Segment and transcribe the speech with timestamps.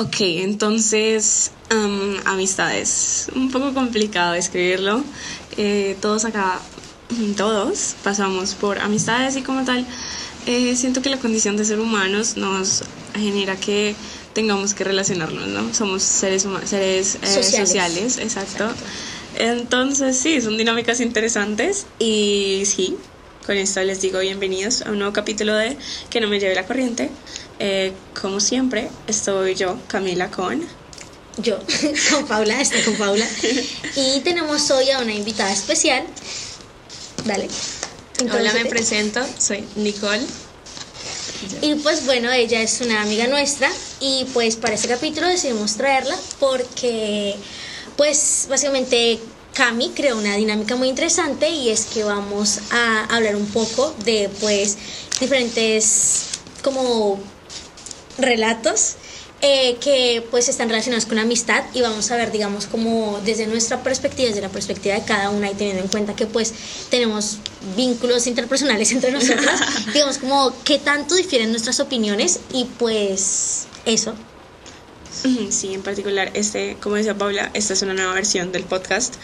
[0.00, 1.50] Ok, entonces,
[2.24, 3.26] amistades.
[3.34, 5.04] Un poco complicado escribirlo.
[5.58, 6.58] Eh, todos acá,
[7.36, 9.86] todos pasamos por amistades y como tal,
[10.46, 12.82] eh, siento que la condición de ser humanos nos
[13.14, 13.94] genera que
[14.32, 15.74] tengamos que relacionarnos, ¿no?
[15.74, 18.16] Somos seres, seres eh, sociales.
[18.16, 18.72] exacto.
[19.36, 22.96] Entonces, sí, son dinámicas interesantes y sí,
[23.50, 25.76] con esto les digo bienvenidos a un nuevo capítulo de
[26.08, 27.10] Que no me lleve la corriente.
[27.58, 27.92] Eh,
[28.22, 30.64] como siempre, estoy yo, Camila, con...
[31.36, 31.58] Yo,
[32.12, 33.26] con Paula, estoy con Paula.
[33.96, 36.04] Y tenemos hoy a una invitada especial.
[37.24, 37.48] Dale.
[38.32, 40.24] Hola, me presento, soy Nicole.
[41.60, 46.16] Y pues bueno, ella es una amiga nuestra y pues para este capítulo decidimos traerla
[46.38, 47.34] porque
[47.96, 49.18] pues básicamente
[49.54, 54.30] Cami creó una dinámica muy interesante y es que vamos a hablar un poco de
[54.40, 54.78] pues
[55.20, 56.26] diferentes
[56.62, 57.18] como
[58.18, 58.96] relatos
[59.42, 63.82] eh, que pues están relacionados con amistad y vamos a ver digamos como desde nuestra
[63.82, 66.52] perspectiva, desde la perspectiva de cada una y teniendo en cuenta que pues
[66.90, 67.38] tenemos
[67.74, 69.60] vínculos interpersonales entre nosotras,
[69.94, 74.14] digamos como qué tanto difieren nuestras opiniones y pues eso.
[75.12, 79.16] Sí, en particular, este, como decía Paula, esta es una nueva versión del podcast,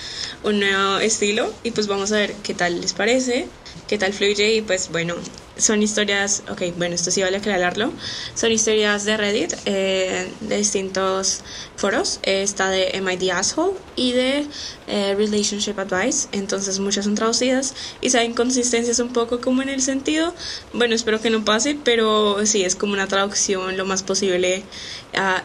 [0.42, 3.46] un nuevo estilo y pues vamos a ver qué tal les parece,
[3.86, 5.14] qué tal fluye y pues bueno,
[5.56, 7.92] son historias, ok, bueno, esto sí vale aclararlo,
[8.34, 11.42] son historias de Reddit, eh, de distintos
[11.76, 14.48] foros, está de MIT Asshole y de
[14.86, 19.82] eh, Relationship Advice, entonces muchas son traducidas y saben consistencias un poco como en el
[19.82, 20.34] sentido,
[20.72, 24.64] bueno, espero que no pase, pero sí, es como una traducción lo más posible,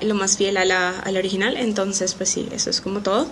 [0.01, 3.31] lo más fiel a la, al original, entonces pues sí, eso es como todo.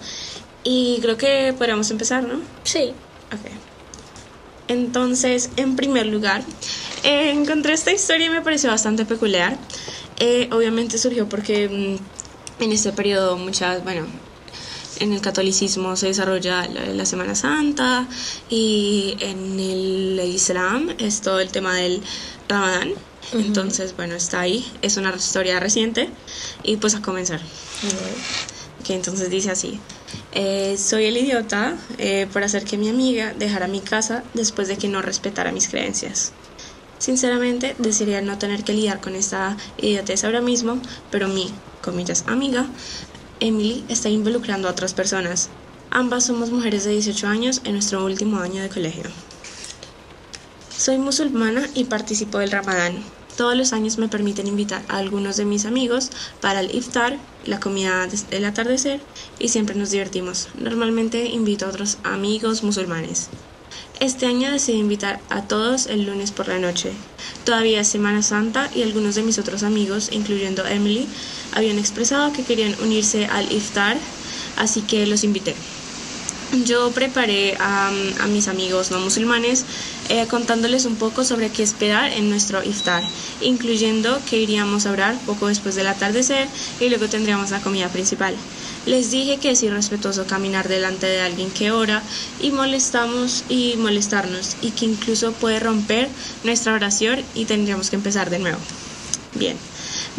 [0.64, 2.41] Y creo que podríamos empezar, ¿no?
[2.64, 2.93] Sí.
[3.31, 3.69] Ok.
[4.70, 6.43] Entonces, en primer lugar,
[7.04, 9.58] eh, encontré esta historia y me pareció bastante peculiar.
[10.20, 14.05] Eh, obviamente surgió porque mm, en este periodo muchas, bueno,
[14.99, 18.08] en el catolicismo se desarrolla la, Semana Santa
[18.49, 22.02] y en el Islam es todo el tema del
[22.48, 22.93] Ramadán.
[23.33, 24.66] Entonces, bueno, está ahí.
[24.82, 26.10] Es una historia reciente
[26.64, 27.39] y pues a comenzar.
[28.83, 29.80] Que entonces dice así.
[30.32, 34.78] Eh, soy el idiota eh, por hacer que mi amiga dejara mi casa después de
[34.78, 36.34] que no respetara mis creencias.
[37.00, 40.80] Sinceramente, desearía no tener que lidiar con esta idiotez ahora mismo,
[41.10, 41.50] pero mi,
[41.82, 42.67] comillas, amiga,
[43.40, 45.50] Emily, está involucrando a otras personas.
[45.92, 49.06] Ambas somos mujeres de 18 años en nuestro último año de colegio.
[50.78, 53.04] Soy musulmana y participo del Ramadán,
[53.40, 56.11] todos los años me permiten invitar a algunos de mis amigos
[56.42, 59.00] para el iftar, la comida del atardecer,
[59.39, 60.50] y siempre nos divertimos.
[60.55, 63.30] Normalmente invito a otros amigos musulmanes.
[64.00, 66.94] Este año decidí invitar a todos el lunes por la noche.
[67.44, 71.05] Todavía es Semana Santa y algunos de mis otros amigos, incluyendo Emily,
[71.52, 73.98] habían expresado que querían unirse al iftar,
[74.55, 75.54] así que los invité.
[76.66, 77.92] Yo preparé a,
[78.28, 79.66] mis amigos no musulmanes
[80.09, 83.03] eh, contándoles un poco sobre qué esperar en nuestro iftar,
[83.42, 86.47] incluyendo que iríamos a orar poco después del atardecer
[86.80, 88.36] y luego tendríamos la comida principal.
[88.86, 92.02] Les dije que es irrespetuoso caminar delante de alguien que ora
[92.42, 96.09] y molestamos y molestarnos y que incluso puede romper
[96.43, 98.58] nuestra oración y tendríamos que empezar de nuevo.
[99.36, 99.58] Bien,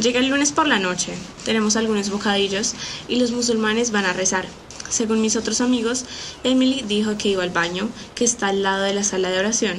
[0.00, 1.14] llega el lunes por la noche,
[1.44, 2.74] tenemos algunos bocadillos
[3.08, 4.46] y los musulmanes van a rezar.
[4.90, 6.04] Según mis otros amigos,
[6.42, 9.78] Emily dijo que iba al baño, que está al lado de la sala de oración.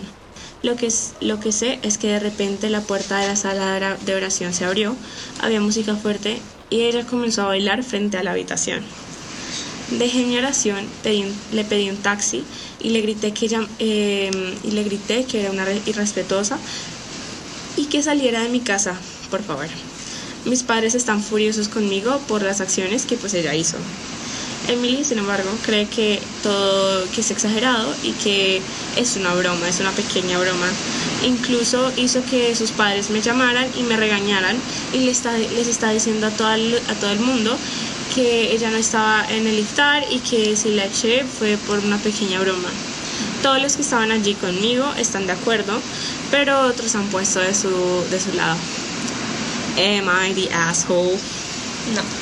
[0.63, 0.89] Lo que,
[1.19, 4.63] lo que sé es que de repente la puerta de la sala de oración se
[4.63, 4.95] abrió,
[5.41, 6.39] había música fuerte
[6.69, 8.81] y ella comenzó a bailar frente a la habitación.
[9.91, 10.87] Dejé mi oración,
[11.51, 12.43] le pedí un taxi
[12.79, 16.57] y le grité que ella, em, y le grité que era una irrespetuosa
[17.75, 18.95] y que saliera de mi casa,
[19.29, 19.67] por favor.
[20.45, 23.77] Mis padres están furiosos conmigo por las acciones que pues ella hizo.
[24.67, 28.61] Emily, sin embargo, cree que todo que es exagerado y que
[28.95, 30.67] es una broma, es una pequeña broma.
[31.25, 34.57] Incluso hizo que sus padres me llamaran y me regañaran
[34.93, 37.57] y les está, les está diciendo a todo, el, a todo el mundo
[38.13, 41.97] que ella no estaba en el iftar y que si la eché fue por una
[41.97, 42.69] pequeña broma.
[43.41, 45.79] Todos los que estaban allí conmigo están de acuerdo,
[46.29, 47.69] pero otros han puesto de su,
[48.11, 48.57] de su lado.
[49.77, 51.17] Am I the asshole?
[51.95, 52.20] No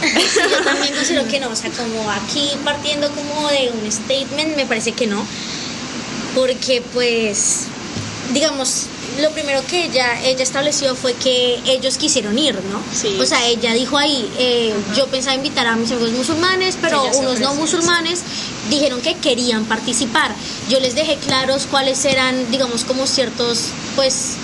[0.50, 4.66] yo también considero que no, o sea, como aquí partiendo como de un statement, me
[4.66, 5.24] parece que no,
[6.34, 7.62] porque pues,
[8.32, 8.86] digamos,
[9.20, 12.80] lo primero que ella, ella estableció fue que ellos quisieron ir, ¿no?
[12.94, 13.16] Sí.
[13.20, 17.40] O sea, ella dijo ahí, eh, yo pensaba invitar a mis amigos musulmanes, pero unos
[17.40, 18.20] no musulmanes
[18.70, 20.32] dijeron que querían participar.
[20.68, 24.34] Yo les dejé claros cuáles eran, digamos, como ciertos, pues,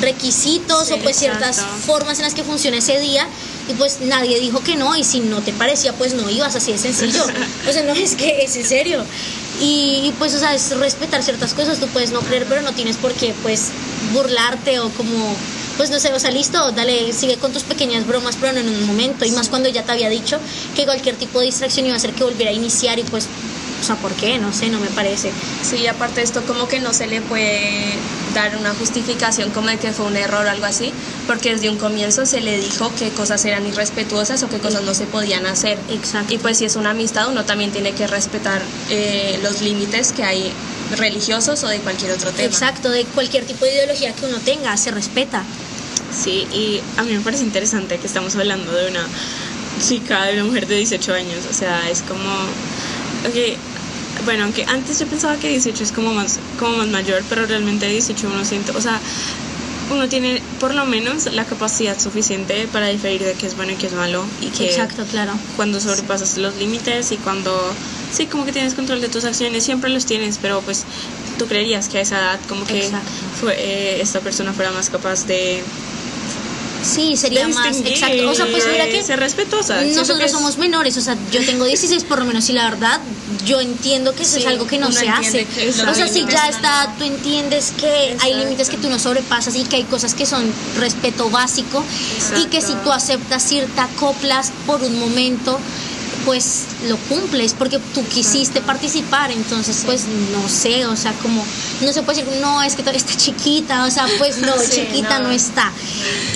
[0.00, 3.28] requisitos o pues ciertas formas en las que funciona ese día
[3.68, 6.72] y pues nadie dijo que no y si no te parecía pues no ibas, así
[6.72, 7.24] de sencillo.
[7.68, 9.04] O sea, no es que es en serio.
[9.60, 12.96] Y, pues, o sea, es respetar ciertas cosas, tú puedes no creer, pero no tienes
[12.96, 13.70] por qué pues
[14.12, 15.36] burlarte o como
[15.76, 18.68] pues no sé, o sea, listo, dale, sigue con tus pequeñas bromas, pero no en
[18.68, 20.38] un momento, y más cuando ya te había dicho
[20.76, 23.26] que cualquier tipo de distracción iba a hacer que volviera a iniciar y pues
[23.84, 24.38] o sea, ¿por qué?
[24.38, 25.30] No sé, no me parece.
[25.62, 27.92] Sí, aparte de esto como que no se le puede
[28.34, 30.90] dar una justificación como de que fue un error o algo así,
[31.26, 34.94] porque desde un comienzo se le dijo que cosas eran irrespetuosas o que cosas no
[34.94, 35.78] se podían hacer.
[35.90, 36.32] Exacto.
[36.32, 40.24] Y pues si es una amistad, uno también tiene que respetar eh, los límites que
[40.24, 40.50] hay
[40.96, 42.48] religiosos o de cualquier otro tema.
[42.48, 45.44] Exacto, de cualquier tipo de ideología que uno tenga, se respeta.
[46.10, 49.06] Sí, y a mí me parece interesante que estamos hablando de una
[49.86, 52.30] chica, de una mujer de 18 años, o sea, es como,
[53.28, 53.58] ok,
[54.24, 57.88] bueno, aunque antes yo pensaba que 18 es como más, como más mayor, pero realmente
[57.88, 59.00] 18 uno siente, o sea,
[59.90, 63.76] uno tiene por lo menos la capacidad suficiente para diferir de qué es bueno y
[63.76, 65.32] qué es malo y que Exacto, claro.
[65.56, 67.54] cuando sobrepasas los límites y cuando
[68.12, 70.84] sí como que tienes control de tus acciones siempre los tienes pero pues
[71.38, 72.90] tú creerías que a esa edad como que
[73.40, 75.62] fue, eh, esta persona fuera más capaz de
[76.84, 78.30] Sí, sería más exacto.
[78.30, 79.82] O sea, pues mira que ser respetuosa.
[79.82, 83.00] Nosotros somos menores, o sea, yo tengo 16 por lo menos y la verdad
[83.46, 85.46] yo entiendo que eso es algo que no se hace.
[85.88, 89.64] O sea, si ya está, tú entiendes que hay límites que tú no sobrepasas y
[89.64, 90.44] que hay cosas que son
[90.78, 91.84] respeto básico
[92.40, 95.58] y que si tú aceptas cierta coplas por un momento
[96.24, 101.44] pues lo cumples porque tú quisiste participar, entonces pues no sé, o sea, como
[101.80, 105.30] no se puede decir, no, es que está chiquita, o sea, pues no, chiquita no.
[105.30, 105.72] está.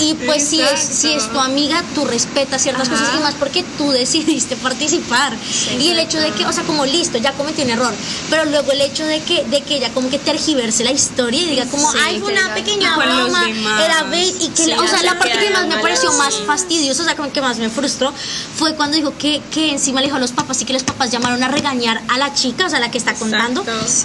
[0.00, 3.65] Y pues si es, si es tu amiga, tú respetas ciertas cosas y más porque
[3.77, 5.37] tú decidiste participar.
[5.79, 7.93] y el hecho de que, o sea, como listo, ya cometí un error,
[8.31, 11.50] pero luego el hecho de que, de que ella como que tergiverse la historia y
[11.50, 13.45] diga como, ay, fue una pequeña broma,
[13.85, 17.05] era bait y que, o sea, la parte que más me pareció más fastidiosa, o
[17.05, 18.12] sea, como que más me frustró,
[18.56, 21.11] fue cuando dijo que, que encima le dijo a los papás y que los papás
[21.11, 23.64] llamaron a regañar a la chica, o sea, la que está contando.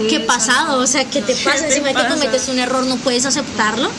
[0.09, 0.79] ¿Qué pasado?
[0.79, 1.67] O sea, ¿qué te pasa?
[1.67, 3.89] Encima de que cometes un error, no puedes aceptarlo.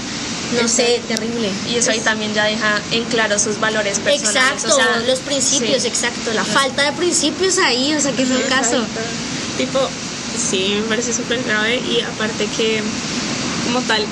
[0.61, 1.51] No sé, terrible.
[1.71, 4.63] Y eso ahí también ya deja en claro sus valores personales.
[4.63, 6.33] Exacto, los principios, exacto.
[6.33, 8.85] La falta de principios ahí, o sea, que fue el caso.
[9.57, 9.81] Tipo,
[10.37, 12.83] sí, me parece súper grave y aparte que,
[13.65, 14.05] como tal,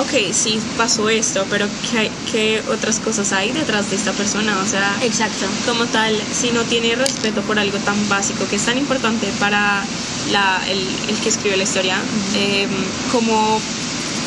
[0.00, 4.58] ok, sí pasó esto, pero ¿qué, ¿qué, otras cosas hay detrás de esta persona?
[4.60, 5.46] O sea, exacto.
[5.66, 9.84] Como tal, si no tiene respeto por algo tan básico que es tan importante para
[10.32, 11.98] la, el, el que escribe la historia,
[12.34, 12.66] eh,
[13.12, 13.60] ¿cómo,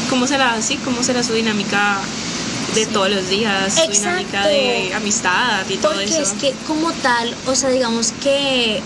[0.10, 0.78] ¿cómo será así?
[0.78, 2.00] ¿Cómo será su dinámica?
[2.74, 6.16] De todos los días, su dinámica de amistad y todo eso.
[6.16, 8.82] Porque es que como tal, o sea, digamos que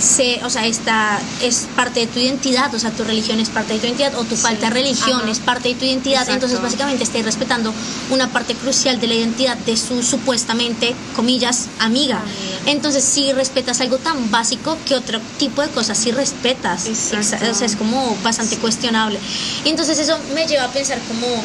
[0.00, 3.74] se, o sea, esta es parte de tu identidad, o sea, tu religión es parte
[3.74, 7.04] de tu identidad o tu falta de religión es parte de tu identidad, entonces básicamente
[7.04, 7.72] estás respetando
[8.10, 12.22] una parte crucial de la identidad de su supuestamente, comillas, amiga.
[12.66, 16.86] Entonces, si respetas algo tan básico, que otro tipo de cosas si respetas?
[16.88, 19.18] O sea, es como bastante cuestionable.
[19.64, 21.42] Y entonces eso me lleva a pensar como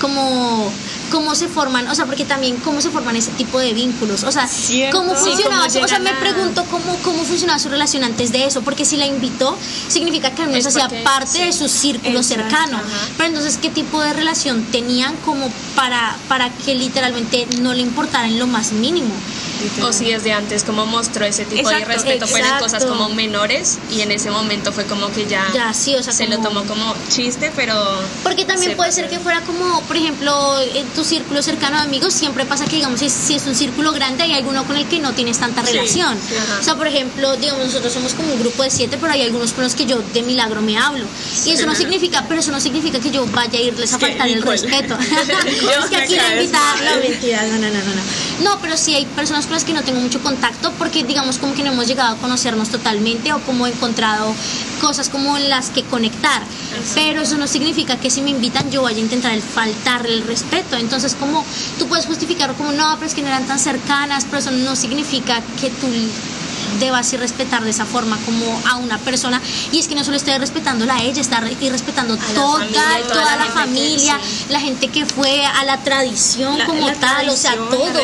[0.00, 0.72] como
[1.12, 4.32] cómo se forman, o sea, porque también cómo se forman ese tipo de vínculos, o
[4.32, 4.48] sea,
[4.90, 8.86] cómo funcionaba, o sea, me pregunto cómo, cómo funcionaba su relación antes de eso, porque
[8.86, 9.56] si la invitó,
[9.88, 12.80] significa que al menos hacía parte de su círculo cercano,
[13.18, 18.26] pero entonces, ¿qué tipo de relación tenían como para, para que literalmente no le importara
[18.26, 19.14] en lo más mínimo?
[19.82, 24.00] O si desde antes como mostró ese tipo de respeto fueron cosas como menores y
[24.00, 27.74] en ese momento fue como que ya, se lo tomó como chiste, pero...
[28.22, 32.14] Porque también puede ser que fuera como, por ejemplo, en tu círculo cercano de amigos
[32.14, 35.12] siempre pasa que digamos si, es un círculo grande hay alguno con el que no
[35.12, 36.16] tienes tanta relación.
[36.60, 39.52] O sea, por ejemplo, digamos nosotros somos como un grupo de siete, pero hay algunos
[39.52, 41.04] con los que yo de milagro me hablo.
[41.44, 44.28] Y eso no significa, pero eso no significa que yo vaya a irles a faltar
[44.28, 44.96] el respeto.
[45.46, 48.44] es que aquí la invitada, no, no, no, no, no.
[48.44, 51.54] No, pero sí hay personas con las que no tengo mucho contacto porque digamos como
[51.54, 54.32] que no hemos llegado a conocernos totalmente o como he encontrado
[54.80, 56.42] cosas como en las que conectar.
[56.94, 60.22] Pero eso no significa que si me invitan yo vaya a intentar el faltarle el
[60.24, 60.76] respeto.
[60.76, 61.44] Entonces como
[61.78, 64.76] tú puedes justificar como no, pero es que no eran tan cercanas, pero eso no
[64.76, 65.88] significa que tú
[66.80, 70.16] debas ir respetar de esa forma como a una persona y es que no solo
[70.16, 75.44] estoy respetándola a ella, está ir respetando toda, toda, la, familia, la gente que fue
[75.44, 78.00] a la tradición como tal, o sea, todo.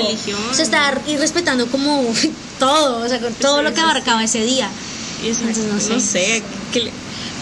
[0.51, 2.05] O sea, estar ir respetando como
[2.59, 4.69] todo, o sea, con todo lo que abarcaba ese día.
[5.25, 5.95] Y eso, Entonces, no sé.
[5.95, 6.93] No sé que,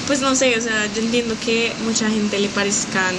[0.07, 3.15] pues no sé, o sea, yo entiendo que mucha gente le parezcan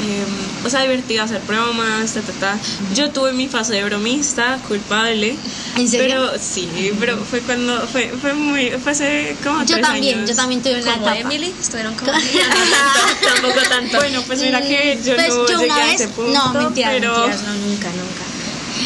[0.00, 2.58] Em, o sea, divertido hacer bromas, ta, ta, ta.
[2.94, 5.36] Yo tuve mi fase de bromista, culpable.
[5.76, 6.06] ¿En serio?
[6.08, 10.62] Pero sí, pero fue cuando, fue, fue muy, fue hace como Yo también, yo también
[10.62, 11.18] tuve una etapa.
[11.18, 11.52] Emily?
[11.60, 12.12] ¿Estuvieron como
[13.34, 13.98] Tampoco tanto.
[13.98, 16.32] Bueno, pues mira que yo pues no yo llegué a ese punto.
[16.32, 17.12] No, mentira, pero...
[17.12, 18.29] mentiras, no, nunca, nunca.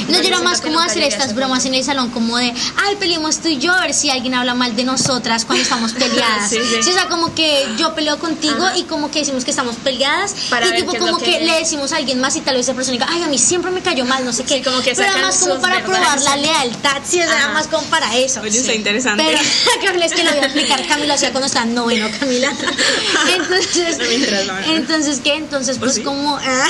[0.09, 3.49] No, yo más como hacer estas bromas en el salón, como de, ay, peleemos tú
[3.49, 6.51] y yo, a ver si alguien habla mal de nosotras cuando estamos peleadas.
[6.51, 6.91] Sí, sí.
[6.91, 8.77] o sea, como que yo peleo contigo Ajá.
[8.77, 11.25] y como que decimos que estamos peleadas Para y tipo como que...
[11.25, 13.39] que- le decimos a alguien más y tal vez esa persona diga, ay, a mí
[13.39, 14.63] siempre me cayó mal, no sé qué.
[14.63, 17.83] Como que Pero además como para probar la lealtad, sí, o sea, era más como
[17.89, 18.41] para eso.
[18.41, 19.23] Oye, está interesante.
[19.25, 19.39] Pero
[20.05, 20.87] es que lo voy a explicar.
[20.89, 22.53] Camila hacía cuando estaba en noveno, Camila.
[23.37, 23.99] Entonces,
[24.67, 25.35] entonces ¿qué?
[25.37, 26.03] Entonces, pues sí?
[26.03, 26.37] como.
[26.37, 26.67] ah,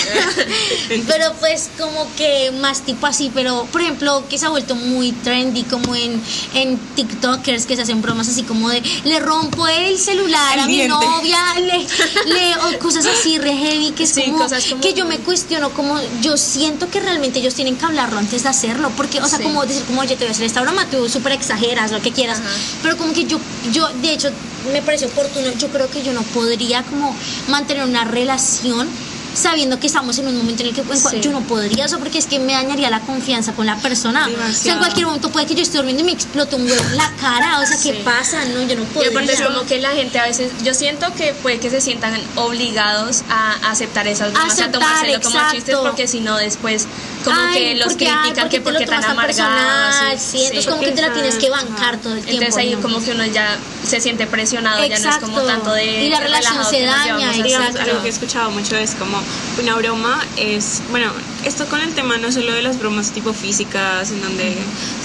[1.07, 5.13] pero pues como que más tipo así, pero por ejemplo, que se ha vuelto muy
[5.13, 6.21] trendy, como en,
[6.55, 10.67] en TikTokers que se hacen bromas así como de le rompo el celular El a
[10.67, 11.79] mi novia, le,
[12.27, 14.47] le- o cosas así re heavy que es Sí, como,
[14.81, 18.49] que yo me cuestiono como yo siento que realmente ellos tienen que hablarlo antes de
[18.49, 19.45] hacerlo, porque, o sea, Sí.
[19.45, 22.11] como decir como, oye, te voy a hacer esta broma, tú súper exageras, lo que
[22.13, 22.49] quieras, Ajá.
[22.83, 23.39] pero como que yo,
[23.73, 24.29] yo, de hecho,
[24.73, 27.15] me parece oportuno, yo creo que yo no podría como
[27.49, 28.89] mantener una relación
[29.35, 31.21] sabiendo que estamos en un momento en el que en cua- Sí.
[31.21, 34.29] yo no podría, o sea, porque es que me dañaría la confianza con la persona.
[34.29, 36.83] O sea, en cualquier momento puede que yo esté durmiendo y me explote un huevo
[36.85, 38.01] en la cara, o sea, ¿qué Sí.
[38.05, 38.45] pasa?
[38.47, 39.11] No, yo no Y podría.
[39.11, 42.15] aparte es como que la gente a veces, yo siento que puede que se sientan
[42.37, 45.55] obligados a aceptar esas bromas, Aceptar, a tomárselo como exacto.
[45.57, 46.87] chistes, porque si no después
[47.25, 50.21] como Ay, que los porque, ay, critican que te lo porque tan amargados.
[50.21, 52.43] sí, entonces como que te la tienes que bancar todo el tiempo.
[52.43, 52.83] Entonces ahí ¿no?
[52.83, 55.47] como que uno ya se siente presionado, ya no es como Exacto.
[55.47, 57.33] tanto de Y la relación se daña.
[57.33, 57.81] Digamos, Exacto.
[57.91, 59.23] algo que he escuchado mucho es como
[59.61, 61.13] una broma es, bueno,
[61.45, 64.57] esto con el tema no solo de las bromas tipo físicas, en donde,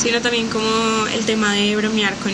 [0.01, 2.31] sino también como el tema de bromear con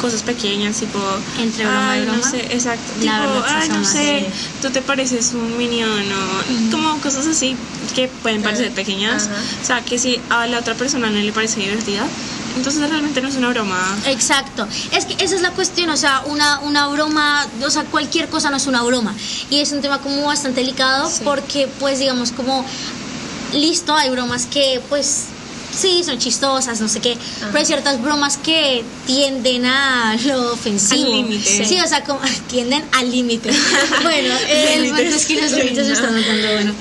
[0.00, 0.98] cosas pequeñas, tipo,
[1.38, 2.18] Entre broma y "Ay, broma".
[2.18, 3.12] no sé, exacto, tipo,
[3.46, 4.26] ay, no sé,
[4.60, 7.56] tú te pareces un minion o como cosas así
[7.94, 9.28] que pueden parecer pequeñas,
[9.62, 12.04] o sea, que si a la otra persona no le parece divertida,
[12.56, 13.96] entonces realmente no es una broma.
[14.06, 14.68] Exacto.
[14.92, 18.50] Es que esa es la cuestión, o sea, una, una broma, o sea, cualquier cosa
[18.50, 19.12] no es una broma.
[19.50, 21.22] Y es un tema como bastante delicado Sí.
[21.24, 22.64] porque, pues, digamos, como,
[23.54, 25.26] listo, hay bromas que, pues,
[25.76, 31.04] sí, son chistosas, no sé qué, pero hay ciertas bromas que tienden a lo ofensivo.
[31.04, 31.64] Al límite.
[31.66, 33.50] Sí, o sea, como, tienden al límite.
[34.02, 36.74] bueno, el punto es que los límites están notando, bueno.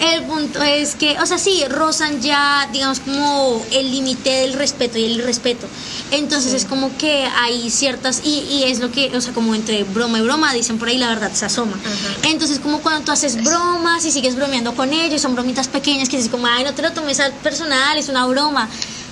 [0.00, 4.98] El punto es que, o sea, sí, rozan ya, digamos, como el límite del respeto
[4.98, 5.66] y el irrespeto.
[6.10, 9.84] Entonces es como que hay ciertas, y, y es lo que, o sea, como entre
[9.84, 11.78] broma y broma, dicen por ahí la verdad se asoma.
[11.84, 12.28] Ajá.
[12.28, 16.16] Entonces, como cuando tú haces bromas y sigues bromeando con ellos, son bromitas pequeñas que
[16.16, 18.33] dices como, ay, no te lo tomes al personal, es una broma.
[18.34, 18.54] Luôn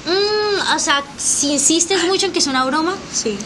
[0.05, 3.37] Mm, o sea, si insistes mucho en que es una broma, Sí.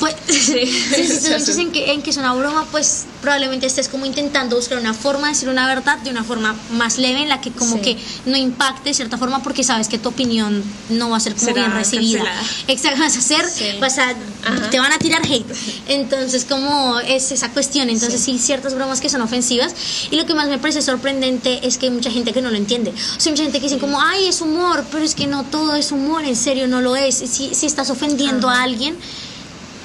[0.00, 1.60] pues si insistes Sí, mucho sí.
[1.60, 5.26] en que, en que es una broma, pues probablemente estés como intentando buscar una forma
[5.26, 7.82] de decir una verdad de una forma más leve en la que como Sí.
[7.82, 11.34] que no impacte de cierta forma porque sabes que tu opinión no va a ser
[11.34, 12.22] como Será bien recibida.
[12.68, 13.64] Exacto, vas a hacer, Sí.
[13.80, 14.70] vas a, Ajá.
[14.70, 15.46] te van a tirar hate.
[15.88, 18.38] Entonces, como es esa cuestión, entonces sí.
[18.38, 18.46] Sí.
[18.46, 19.74] ciertas bromas que son ofensivas
[20.10, 22.56] y lo que más me parece sorprendente es que hay mucha gente que no lo
[22.56, 22.90] entiende.
[22.90, 25.44] O sea, hay mucha gente que dice como, ay, es humor, pero es que no
[25.44, 27.16] todo es humor, en serio no lo es.
[27.16, 28.96] Si, si estás ofendiendo a alguien,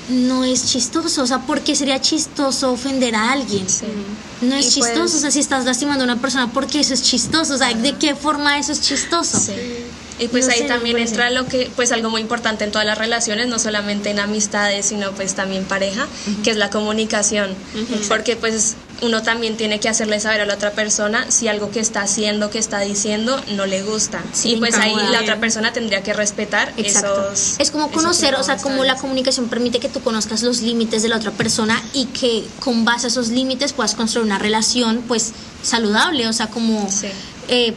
[0.10, 1.24] no es chistoso.
[1.24, 3.68] O sea, ¿por qué sería chistoso ofender a alguien?
[3.70, 3.86] Sí.
[4.42, 6.80] No es Y chistoso, pues- o sea, si estás lastimando a una persona, ¿por qué
[6.80, 7.54] eso es chistoso?
[7.54, 9.40] O sea, ¿de qué forma eso es chistoso?
[9.40, 9.54] Sí.
[10.20, 12.98] Y pues No ahí también entra lo que, pues algo muy importante en todas las
[12.98, 16.06] relaciones, no solamente en amistades, sino pues también pareja,
[16.44, 17.56] que es la comunicación.
[18.08, 21.80] Porque pues uno también tiene que hacerle saber a la otra persona si algo que
[21.80, 24.22] está haciendo, que está diciendo, no le gusta.
[24.34, 27.32] Sí, y pues ahí la otra persona tendría que respetar Exacto.
[27.34, 27.56] esos...
[27.60, 31.10] es como conocer, o sea, como la comunicación permite que tú conozcas los límites de
[31.10, 35.32] la otra persona y que con base a esos límites puedas construir una relación, pues,
[35.64, 37.08] saludable, o sea, como Sí.
[37.48, 37.74] eh,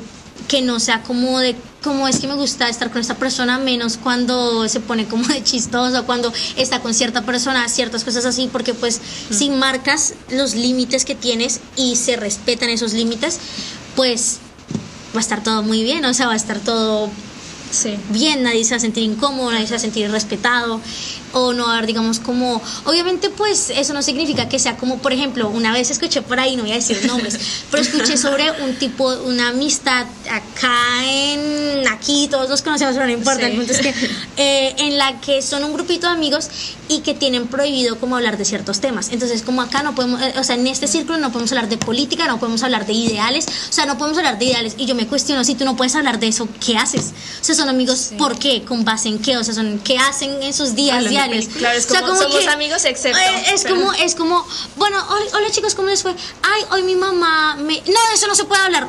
[0.48, 3.98] que no sea como de como es que me gusta estar con esta persona menos
[3.98, 8.72] cuando se pone como de chistoso cuando está con cierta persona ciertas cosas así porque
[8.74, 9.00] pues
[9.30, 13.38] si marcas los límites que tienes y se respetan esos límites
[13.94, 14.38] pues
[15.14, 17.10] va a estar todo muy bien o sea va a estar todo
[17.70, 17.96] Sí.
[18.10, 20.80] bien, nadie se va a sentir incómodo, nadie se va a sentir respetado
[21.34, 25.48] o no haber, digamos, como, obviamente pues eso no significa que sea como, por ejemplo,
[25.50, 27.38] una vez escuché por ahí, no voy a decir nombres,
[27.70, 33.12] pero escuché sobre un tipo, una amistad acá en, aquí todos los conocemos, pero no
[33.12, 33.46] importa, Sí.
[33.46, 33.94] el punto es que
[34.36, 36.48] eh, en la que son un grupito de amigos
[36.88, 40.34] y que tienen prohibido como hablar de ciertos temas, entonces como acá no podemos, eh,
[40.38, 43.46] o sea, en este círculo no podemos hablar de política, no podemos hablar de ideales,
[43.46, 45.94] o sea, no podemos hablar de ideales y yo me cuestiono, si tú no puedes
[45.94, 47.12] hablar de eso, ¿qué haces?
[47.40, 48.14] O sea, son amigos, Sí.
[48.16, 48.62] ¿por qué?
[48.62, 49.36] ¿Con base en qué?
[49.36, 51.02] O sea, son, ¿qué hacen en sus días
[51.58, 53.18] Claro, es O sea, como, somos amigos excepto.
[53.18, 56.14] eh, es pero- como, es como, bueno, hola, hola, chicos, ¿cómo les fue?
[56.42, 57.80] Ay, hoy mi mamá me...
[57.80, 58.88] No, de eso no se puede hablar.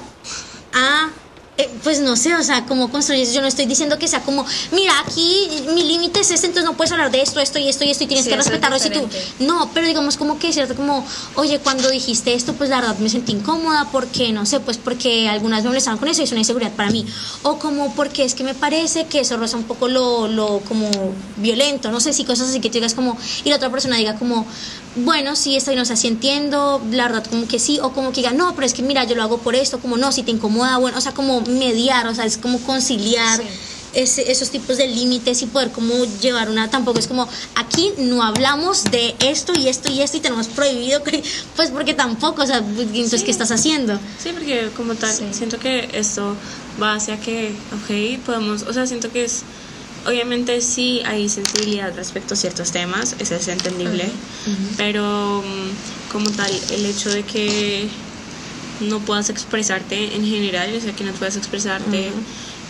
[0.74, 1.10] Ah,
[1.58, 3.34] eh, pues no sé, o sea, cómo construyes.
[3.34, 6.76] Yo no estoy diciendo que sea como, mira, aquí mi límite es este, entonces no
[6.76, 8.78] puedes hablar de esto, esto y esto y esto y tienes Sí, que respetarlo.
[8.78, 9.08] Si tú,
[9.40, 12.98] no, pero digamos como que es cierto, como, oye, cuando dijiste esto, pues la verdad
[13.00, 16.32] me sentí incómoda porque, no sé, pues porque algunas me molestaban con eso y es
[16.32, 17.06] una inseguridad para mí.
[17.44, 20.90] O como porque es que me parece que eso roza un poco lo, lo como
[21.38, 24.16] violento, no sé si cosas así que tú digas como, y la otra persona diga
[24.16, 24.46] como,
[24.96, 28.12] bueno, sí, está bien, o sea, sí entiendo, la verdad como que sí, o como
[28.12, 30.24] que diga, no, pero es que mira, yo lo hago por esto, como no, si
[30.24, 33.40] te incomoda, bueno, o sea, como mediar, o sea, es como conciliar.
[33.42, 33.48] Sí.
[33.98, 38.24] ese- esos tipos de límites y poder como llevar una tampoco es como aquí no
[38.24, 41.24] hablamos de esto y esto y esto y tenemos prohibido que-
[41.56, 43.26] pues porque tampoco o sea entonces Sí.
[43.26, 45.24] qué estás haciendo Sí, porque como tal, Sí.
[45.32, 46.36] siento que esto
[46.84, 49.44] va hacia que, ok, podemos, o sea, siento que es,
[50.06, 54.10] obviamente sí hay sensibilidad respecto a ciertos temas, eso es entendible,
[54.78, 57.88] pero mm, como tal, el hecho de que
[58.82, 62.12] no puedas expresarte en general, o sea, que no puedas expresarte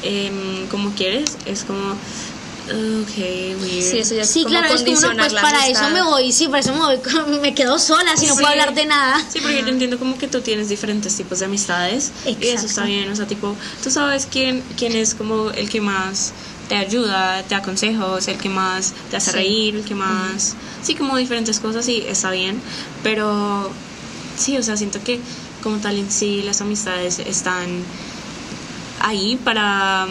[0.04, 3.18] em, como quieres, es como, ok,
[3.62, 3.92] weird.
[3.92, 6.32] Sí, eso ya es sí como claro es como no pues para eso me voy
[6.32, 6.98] sí para eso me voy
[7.42, 8.40] me quedo sola si no Sí.
[8.42, 11.46] puedo hablar de nada Sí, porque yo entiendo como que tú tienes diferentes tipos de
[11.46, 12.68] amistades y eso Exacto.
[12.68, 16.32] está bien, o sea, tipo, tú sabes quién, quién es como el que más
[16.68, 19.38] te ayuda, te da consejos, el que más te hace Sí.
[19.38, 22.60] reír, el que más, sí, como diferentes cosas y está bien,
[23.04, 23.72] pero
[24.38, 25.20] sí, o sea, siento que
[25.62, 27.68] como tal en sí las amistades están
[29.02, 30.08] ahí para,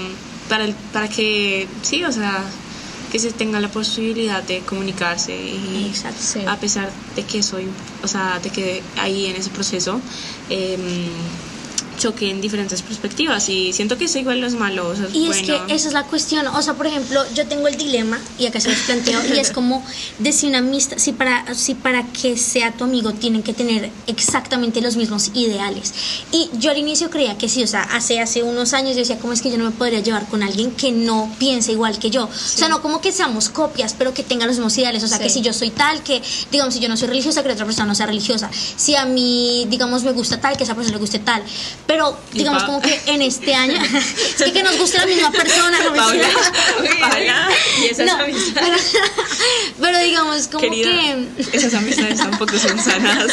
[0.49, 2.44] para, para que, sí, o sea,
[3.11, 6.20] que se tenga la posibilidad de comunicarse y Exacto.
[6.20, 6.40] Sí.
[6.46, 7.68] a pesar de que soy,
[8.02, 10.00] o sea, de que ahí en ese proceso
[10.50, 10.80] em,
[12.04, 15.30] choquen diferentes perspectivas y siento que eso igual no es malo, o sea, es Y
[15.30, 15.66] es bueno.
[15.66, 18.61] que esa es la cuestión, o sea, por ejemplo, yo tengo el dilema, y acá
[18.61, 19.82] se los planteo, y es como
[20.18, 23.90] de si una amistad, si para, si para que sea tu amigo tienen que tener
[24.06, 25.94] exactamente los mismos ideales.
[26.30, 29.18] Y yo al inicio creía que sí, o sea, hace, hace unos años yo decía,
[29.18, 32.11] ¿cómo es que yo no me podría llevar con alguien que no piense igual que
[32.11, 32.25] yo?
[32.25, 35.18] O sea, no como que seamos copias, pero que tenga los mismos ideales, o sea,
[35.18, 35.25] Sí.
[35.25, 36.21] que si yo soy tal, que
[36.52, 38.50] digamos, si yo no soy religiosa, que la otra persona no sea religiosa.
[38.76, 41.43] Si a mí, digamos, me gusta tal, que a esa persona le guste tal.
[41.86, 41.94] Pero,
[42.33, 45.78] digamos, pa- como que en este año, es que, que nos guste la misma persona,
[45.83, 46.28] no Paula.
[47.00, 47.49] Paula,
[47.80, 48.19] Y esa es No,
[48.54, 48.76] pero,
[49.80, 51.57] pero digamos, como querida, que.
[51.57, 53.28] esas amistades tampoco son sanas.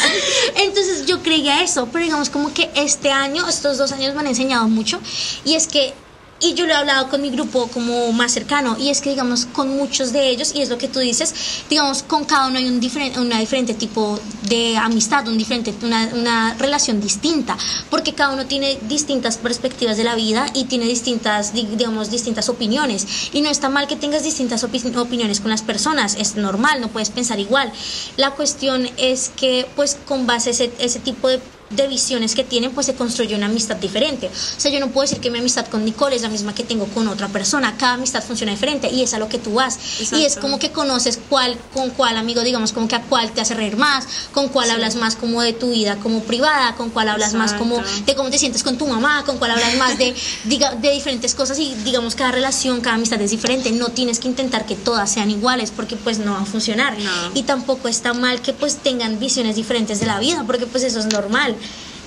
[0.56, 4.26] Entonces yo creía eso, pero digamos como que este año, estos dos años me han
[4.28, 5.00] enseñado mucho
[5.44, 5.94] y es que,
[6.42, 9.46] y yo lo he hablado con mi grupo como más cercano, y es que digamos
[9.46, 11.34] con muchos de ellos, y es lo que tú dices,
[11.70, 16.54] digamos con cada uno hay un diferente, una diferente tipo de amistad, un diferente, una,
[16.58, 17.56] relación distinta,
[17.90, 22.48] porque cada uno tiene distintas perspectivas de la vida y tiene distintas, di- digamos, distintas
[22.48, 26.80] opiniones, y no está mal que tengas distintas opi- opiniones con las personas, es normal,
[26.80, 27.72] no puedes pensar igual.
[28.16, 31.40] La cuestión es que pues con base a ese tipo de
[31.74, 34.28] de visiones que tienen, pues se construye una amistad diferente.
[34.28, 36.64] O sea, yo no puedo decir que mi amistad con Nicole es la misma que
[36.64, 37.76] tengo con otra persona.
[37.78, 39.78] Cada amistad funciona diferente y es a lo que tú vas.
[40.00, 40.40] Y es Exacto.
[40.40, 43.76] como que conoces cuál, con cuál amigo, digamos, como que a cuál te hace reír
[43.76, 47.52] más, con cuál hablas más como de tu vida como privada, con cuál hablas más
[47.54, 48.04] como Exacto.
[48.06, 51.34] de cómo te sientes con tu mamá, con cuál hablas más de, diga, de diferentes
[51.34, 53.70] cosas y digamos cada relación, cada amistad es diferente.
[53.72, 56.98] No tienes que intentar que todas sean iguales porque pues no va a funcionar.
[56.98, 57.10] No.
[57.34, 60.98] Y tampoco está mal que pues tengan visiones diferentes de la vida porque pues eso
[60.98, 61.54] es normal.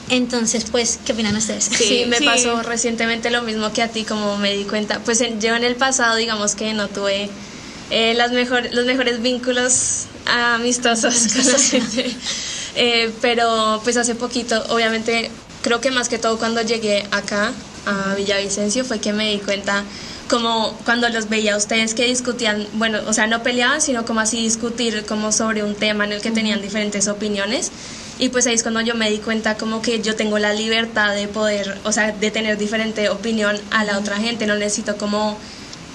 [0.09, 1.63] Entonces, pues, ¿qué opinan ustedes?
[1.65, 2.25] Sí, me sí.
[2.25, 4.99] pasó recientemente lo mismo que a ti, como me di cuenta.
[4.99, 7.29] Pues en- yo en el pasado, digamos que no tuve
[7.89, 12.15] eh, las mejor, los mejores vínculos amistosos con la gente.
[12.75, 15.31] Eh, pero pues hace poquito, obviamente,
[15.63, 17.51] creo que más que todo cuando llegué acá
[17.87, 19.83] a Villavicencio fue que me di cuenta
[20.29, 24.19] como cuando los veía a ustedes que discutían, bueno, o sea, no peleaban, sino como
[24.19, 27.71] así discutir como sobre un tema en el que tenían diferentes opiniones.
[28.17, 31.13] Y pues ahí es cuando yo me di cuenta como que yo tengo la libertad
[31.13, 34.45] de poder, o sea, de tener diferente opinión a la otra gente.
[34.45, 35.37] No necesito como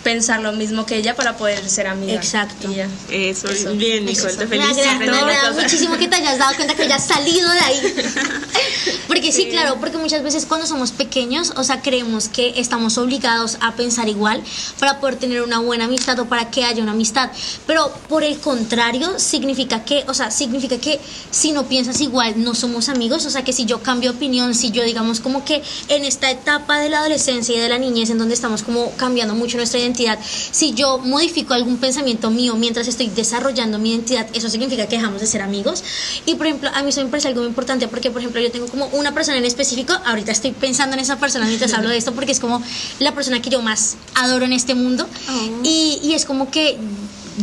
[0.03, 2.15] pensar lo mismo que ella para poder ser amiga.
[2.15, 2.73] Exacto.
[2.73, 2.89] Ya.
[3.11, 3.75] Eso, Eso.
[3.75, 4.77] bien, Nicole, te felicito.
[4.99, 7.95] me agrada muchísimo que te hayas dado cuenta que hayas salido de ahí.
[9.07, 9.41] Porque sí.
[9.41, 9.49] Sí.
[9.51, 14.09] claro, porque muchas veces cuando somos pequeños, o sea, creemos que estamos obligados a pensar
[14.09, 14.43] igual
[14.79, 17.31] para poder tener una buena amistad o para que haya una amistad.
[17.67, 22.55] Pero por el contrario, significa que, o sea, significa que si no piensas igual, no
[22.55, 23.27] somos amigos.
[23.27, 26.79] O sea, que si yo cambio opinión, si yo digamos como que en esta etapa
[26.79, 29.90] de la adolescencia y de la niñez en donde estamos como cambiando mucho nuestra identidad,
[30.25, 35.21] si yo modifico algún pensamiento mío mientras estoy desarrollando mi identidad, eso significa que dejamos
[35.21, 35.83] de ser amigos.
[36.27, 38.51] Y por ejemplo, a mí eso me parece algo muy importante porque, por ejemplo, yo
[38.51, 41.97] tengo como una persona en específico, ahorita estoy pensando en esa persona mientras hablo de
[41.97, 42.63] esto porque es como
[42.99, 45.07] la persona que yo más adoro en este mundo.
[45.29, 45.61] Oh.
[45.63, 46.79] Y, y es como que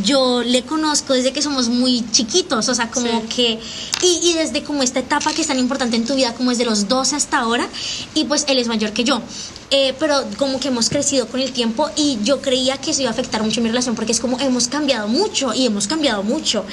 [0.04, 3.60] yo le conozco desde que somos muy chiquitos, o sea, como que,
[4.02, 6.66] y, y, desde como esta etapa que es tan importante en tu vida, como desde
[6.66, 7.68] los 12 hasta ahora,
[8.14, 9.22] y pues él es mayor que yo.
[9.70, 13.10] Eh, pero como que hemos crecido con el tiempo y yo creía que eso iba
[13.10, 16.64] a afectar mucho mi relación porque es como hemos cambiado mucho y hemos cambiado mucho.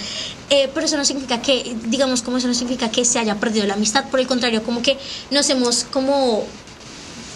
[0.49, 3.67] Eh, pero eso no significa que, digamos, como eso no significa que se haya perdido
[3.67, 4.97] la amistad, por el contrario, como que
[5.33, 6.45] nos hemos como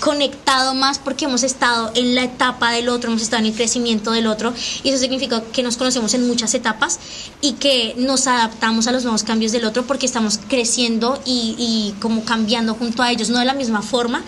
[0.00, 4.12] conectado más porque hemos estado en la etapa del otro, hemos estado en el crecimiento
[4.12, 6.98] del otro y eso significa que nos conocemos en muchas etapas
[7.40, 11.94] y que nos adaptamos a los nuevos cambios del otro porque estamos creciendo y, y
[12.00, 14.22] como cambiando junto a ellos, no de la misma forma,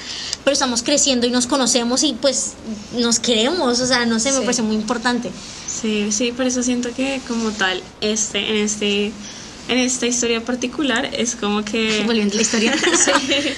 [0.44, 2.52] pero estamos creciendo y nos conocemos y pues
[2.96, 5.30] nos queremos, o sea, no sé, me parece muy importante.
[5.66, 9.12] Sí, sí, por eso siento que como tal, este, en este
[9.68, 12.02] en esta historia particular es como que...
[12.06, 12.74] Volviendo a la historia.
[13.04, 13.12] sí,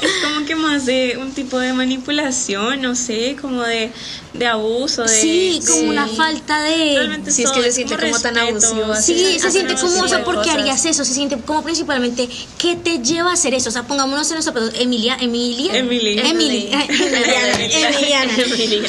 [0.00, 3.90] es como que más de un tipo de manipulación, no sé, como de,
[4.34, 5.02] de abuso.
[5.02, 6.94] De, sí, como una falta de...
[6.96, 8.94] Realmente sí, es que se siente como, tan abusivo.
[8.96, 11.04] Sí, se siente como, o sea, ¿por qué harías eso?
[11.04, 12.28] Se siente como principalmente,
[12.58, 13.68] ¿qué te lleva a hacer eso?
[13.68, 15.76] O sea, pongámonos en los zapatos, Emilia, Emilia.
[15.76, 16.18] Emily.
[16.18, 16.68] Emily.
[16.72, 17.64] Emiliana.
[17.64, 18.32] Emiliana.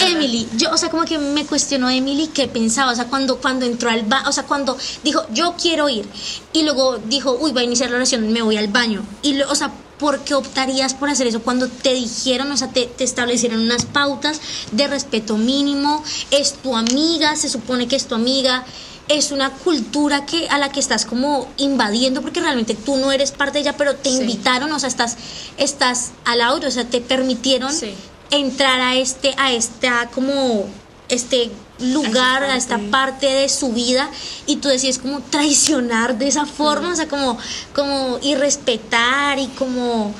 [0.07, 0.47] Emily.
[0.57, 3.89] Yo, o sea, como que me cuestionó Emily qué pensaba, o sea, cuando, cuando entró
[3.89, 6.05] al baño, o sea, cuando dijo, yo quiero ir,
[6.53, 9.03] y luego dijo, uy, va a iniciar la oración, me voy al baño.
[9.21, 12.69] Y, lo, o sea, ¿por qué optarías por hacer eso cuando te dijeron, o sea,
[12.69, 14.39] te, te, establecieron unas pautas
[14.71, 16.03] de respeto mínimo?
[16.31, 18.65] Es tu amiga, se supone que es tu amiga.
[19.07, 23.31] Es una cultura que a la que estás como invadiendo porque realmente tú no eres
[23.31, 24.17] parte de ella, pero te sí.
[24.17, 25.15] invitaron, o sea, estás,
[25.57, 27.93] estás al auto, o sea, te permitieron sí.
[28.31, 30.65] entrar a este, a esta como
[31.09, 34.09] este lugar, a esta parte de su vida
[34.45, 37.37] y tú decides como traicionar de esa forma, o sea, como,
[37.73, 40.13] como irrespetar y como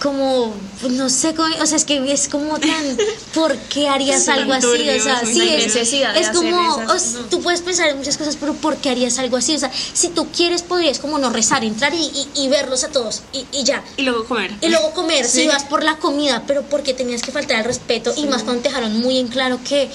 [0.00, 0.54] como,
[0.88, 2.98] no sé, cómo, o sea, es que es como tan,
[3.34, 4.66] ¿por qué harías sí, algo así?
[4.66, 6.96] O sea, sí, es, es como, o, no.
[7.30, 9.54] tú puedes pensar en muchas cosas, pero ¿por qué harías algo así?
[9.54, 12.88] O sea, si tú quieres, podrías como no rezar, entrar y, y, y verlos a
[12.88, 13.84] todos y, y, ya.
[13.98, 14.52] Y luego comer.
[14.62, 15.42] Y luego comer, sí.
[15.42, 18.22] si vas por la comida, pero porque tenías que faltar al respeto sí.
[18.22, 19.90] y más cuando te dejaron muy en claro que,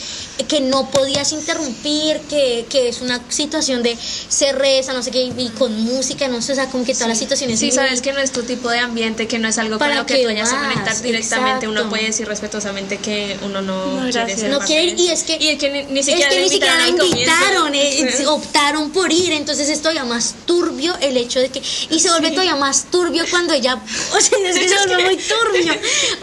[0.48, 3.98] que no podías interrumpir, que, que es una situación de
[4.30, 7.10] se reza, no sé qué, y con música, no sé, o sea, como que todas
[7.10, 7.60] las situaciones.
[7.60, 10.05] Sí, sabes que no es tu tipo de ambiente, que no es algo para lo
[10.05, 11.69] que tú vayas a conectar directamente, exacto.
[11.81, 15.23] uno puede decir respetuosamente que uno no, No, quiere ser no quiere de- y es
[15.23, 18.25] que y es que ni, ni es siquiera que la ni siquiera la invitaron eh,
[18.27, 22.31] optaron por ir, entonces es todavía más turbio el hecho de que, y se vuelve
[22.31, 23.75] todavía más turbio cuando ella,
[24.15, 25.73] o sea, es que se vuelve muy turbio,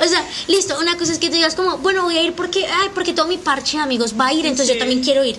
[0.05, 2.67] o sea, listo, una cosa es que tú digas como, bueno, voy a ir porque,
[2.67, 4.73] ay, porque todo mi parche de amigos va a ir, entonces Sí.
[4.75, 5.39] yo también quiero ir.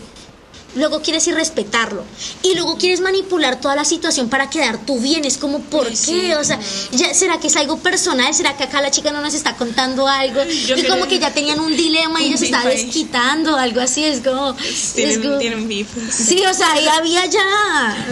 [0.76, 2.04] Luego quieres ir respetarlo.
[2.42, 5.24] Y luego quieres manipular toda la situación para quedar tú bien.
[5.26, 6.28] Es como, ¿por Sí, qué?
[6.28, 6.32] sí.
[6.34, 6.60] O sea,
[6.92, 8.34] ya, ¿será que es algo personal?
[8.34, 10.42] ¿Será que acá la chica no nos está contando algo?
[10.44, 12.84] Yo y creo- como que ya tenían un dilema y ella se ahí.
[12.84, 14.04] desquitando, algo así.
[14.04, 14.56] Es como.
[14.58, 15.88] es Tienen, como- tienen beef.
[16.12, 18.06] Sí, o sea, ahí había ya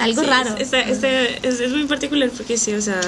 [0.00, 0.56] algo Sí, raro.
[0.58, 3.00] Es, es muy particular porque sí, o sea,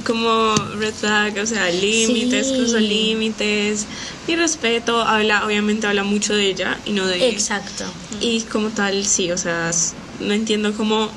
[0.00, 2.54] como red flag, o sea, límites, Sí.
[2.56, 3.86] cruzó límites.
[4.28, 7.34] Y respeto, habla, obviamente habla mucho de ella y no de él.
[7.34, 7.84] Exacto.
[8.20, 9.70] Y como tal, sí, o sea,
[10.20, 11.08] no entiendo cómo,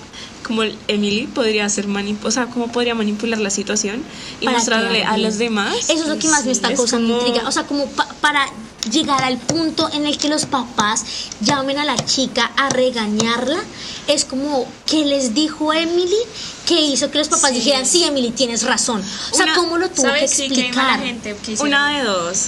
[0.46, 4.04] cómo Emily podría hacer manip o sea, cómo podría manipular la situación
[4.42, 5.76] y mostrarle a los demás.
[5.90, 7.48] Eso es lo que más me está Es causando como- intriga.
[7.48, 8.46] O sea, como pa- para
[8.92, 11.04] llegar al punto en el que los papás
[11.42, 13.60] llamen a la chica a regañarla,
[14.08, 16.18] es como que les dijo Emily
[16.66, 17.56] que hizo que los papás Sí.
[17.58, 19.02] dijeran, sí, Emily, tienes razón.
[19.32, 20.32] O sea, Una- ¿cómo lo tuvo que ¿Sabes?
[20.32, 21.00] Sí, que hay mala explicar?
[21.00, 21.68] gente que hicieron.
[21.68, 22.48] Una de dos.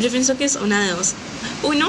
[0.00, 1.12] Yo pienso que es una de dos.
[1.62, 1.88] Uno,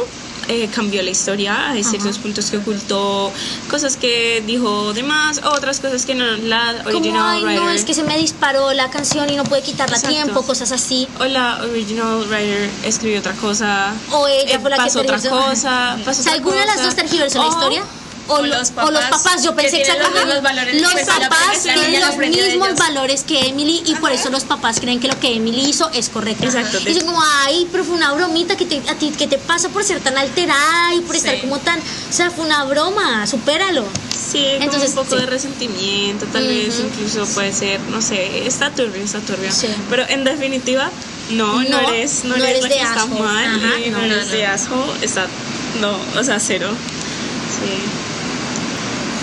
[0.49, 3.31] eh, cambió la historia, hay ciertos puntos que ocultó,
[3.69, 7.63] cosas que dijo de más, otras cosas que no, la como, original ay, writer.
[7.63, 10.71] no, es que se me disparó la canción y no puede quitarla a tiempo, cosas
[10.71, 11.07] así.
[11.19, 13.93] O la original writer escribió otra cosa.
[14.11, 15.49] O ella eh, fue la que pasó otra tergiversó.
[15.49, 15.97] cosa.
[16.05, 16.85] Pasó O sea, otra alguna de las cosa.
[16.87, 17.83] dos tergiversó la historia.
[18.29, 20.25] O, o lo- los o los papás papás, yo pensé los exactamente.
[20.25, 24.79] mismos valores, Los papás tienen los mismos valores que Emily y por eso los papás
[24.79, 26.45] creen que lo que Emily hizo es correcto.
[26.45, 26.79] Exacto.
[26.79, 29.83] Dicen como, ay, pero fue una bromita que te, a ti que te pasa por
[29.83, 31.25] ser tan alterada y por Sí.
[31.25, 33.83] estar como tan, o sea, fue una broma, supéralo.
[34.31, 35.21] Sí, como Entonces, un poco sí.
[35.21, 39.51] de resentimiento, tal vez incluso puede ser, no sé, está turbio, está turbio.
[39.51, 39.67] Sí.
[39.89, 40.91] Pero en definitiva,
[41.31, 43.19] no, no, No, eres, no, no eres, eres la que está asshole.
[43.21, 45.27] mal, Ajá, no, eres de asshole, está,
[45.81, 46.69] no, o sea, cero.
[47.49, 47.81] Sí.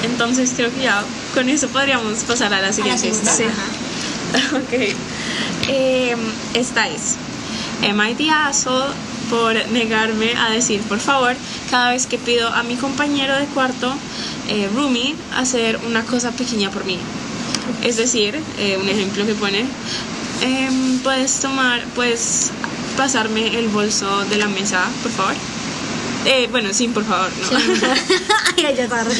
[0.05, 1.03] Entonces creo que ya
[1.35, 3.49] con eso podríamos pasar a la siguiente historia.
[3.49, 4.57] Ajá.
[4.57, 4.95] ok.
[5.69, 6.17] Eh,
[6.55, 7.17] esta es.
[7.81, 8.95] The asshole
[9.29, 11.35] por negarme a decir, por favor,
[11.71, 13.93] cada vez que pido a mi compañero de cuarto,
[14.49, 16.99] eh, Rumi, hacer una cosa pequeña por mí?
[17.83, 19.65] Es decir, eh, un ejemplo que pone,
[20.43, 22.51] em, puedes tomar, puedes
[22.97, 25.35] pasarme el bolso de la mesa, por favor.
[26.27, 27.59] Eh, bueno, sí, por favor, no.
[28.57, 29.05] Ay, ya estaba.
[29.05, 29.15] Por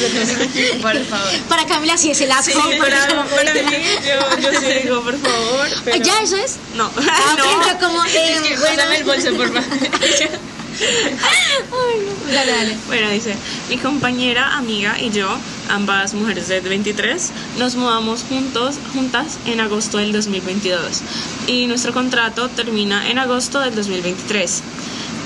[1.05, 1.33] favor.
[1.47, 2.51] Para Camila sí es el asco.
[2.51, 3.71] Sí, para para, no para puede mí,
[4.05, 5.67] yo, yo sí digo, por favor.
[5.73, 6.03] Ah, Pero...
[6.03, 6.57] ¿Ya eso es?
[6.75, 7.45] No, Ah, no.
[7.45, 8.09] yo como, eh,
[8.43, 8.83] Sí, bueno.
[8.91, 9.63] el bolso, por favor.
[10.79, 12.33] Ay, no.
[12.33, 12.77] Dale, dale.
[12.87, 13.35] Bueno, dice,
[13.69, 15.27] mi compañera, amiga y yo,
[15.69, 21.01] ambas mujeres de 23, nos mudamos juntos, juntas en agosto del 2022
[21.47, 24.61] y nuestro contrato termina en agosto del 2023.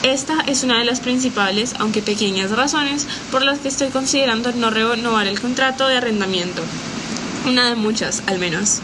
[0.03, 4.71] Esta es una de las principales, aunque pequeñas razones por las que estoy considerando no
[4.71, 6.63] renovar el contrato de arrendamiento.
[7.45, 8.79] Una de muchas, al menos.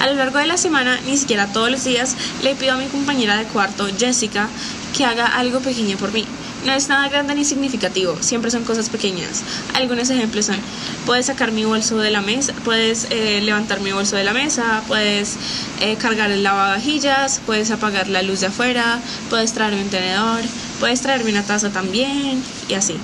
[0.00, 2.86] A lo largo de la semana, ni siquiera todos los días, le pido a mi
[2.86, 4.48] compañera de cuarto, Jessica,
[4.96, 6.24] que haga algo pequeño por mí.
[6.64, 9.42] No es nada grande ni significativo, siempre son cosas pequeñas.
[9.74, 10.56] Algunos ejemplos son,
[11.04, 14.82] puedes sacar mi bolso de la mesa, puedes eh, levantar mi bolso de la mesa,
[14.88, 15.36] puedes
[15.80, 18.98] eh, cargar el lavavajillas, puedes apagar la luz de afuera,
[19.28, 20.40] puedes traerme un tenedor,
[20.80, 22.96] puedes traerme una taza también, y así.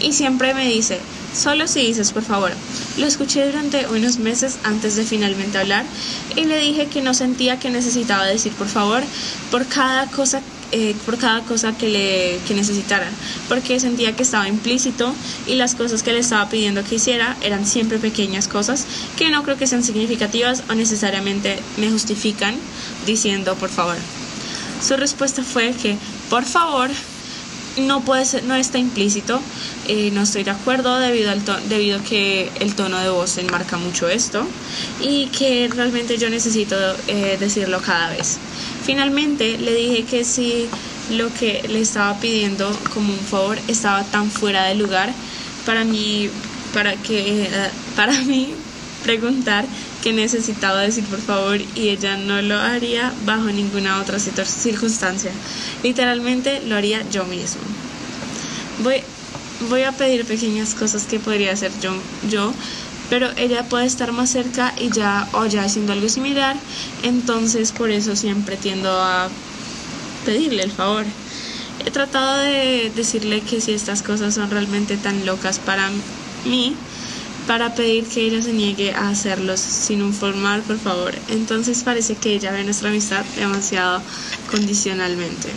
[0.00, 1.00] Y siempre me dice,
[1.34, 2.52] solo si dices por favor.
[2.98, 5.84] Lo escuché durante unos meses antes de finalmente hablar
[6.36, 9.02] y le dije que no sentía que necesitaba decir por favor
[9.50, 13.10] por cada cosa eh, por cada cosa que le que necesitara
[13.48, 15.14] porque sentía que estaba implícito
[15.46, 19.42] y las cosas que le estaba pidiendo que hiciera eran siempre pequeñas cosas que no
[19.42, 22.56] creo que sean significativas o necesariamente me justifican
[23.06, 23.96] diciendo por favor
[24.80, 25.96] su respuesta fue que
[26.28, 26.90] por favor
[27.78, 29.40] no puede ser, no está implícito.
[29.86, 33.76] eh, no estoy de acuerdo debido al debido a que el tono de voz enmarca
[33.76, 34.46] mucho esto
[35.02, 36.76] y que realmente yo necesito
[37.08, 38.38] eh, decirlo cada vez.
[38.84, 40.68] Finalmente le dije que si
[41.10, 45.12] lo que le estaba pidiendo como un favor estaba tan fuera de lugar
[45.66, 46.30] para mí
[46.72, 48.54] para que eh, para mí
[49.02, 49.66] preguntar
[50.04, 55.30] que necesitaba decir por favor y ella no lo haría bajo ninguna otra circunstancia.
[55.82, 57.62] Literalmente lo haría yo mismo.
[58.82, 58.96] Voy,
[59.70, 61.94] voy a pedir pequeñas cosas que podría hacer yo,
[62.28, 62.52] yo,
[63.08, 66.54] pero ella puede estar más cerca y ya o ya haciendo algo similar,
[67.02, 69.30] entonces por eso siempre tiendo a
[70.26, 71.06] pedirle el favor.
[71.86, 75.88] He tratado de decirle que si estas cosas son realmente tan locas para
[76.44, 76.76] mí,
[77.46, 81.14] para pedir que ella se niegue a hacerlos sin un formal, por favor.
[81.28, 84.02] Entonces parece que ella ve nuestra amistad demasiado
[84.50, 85.48] condicionalmente.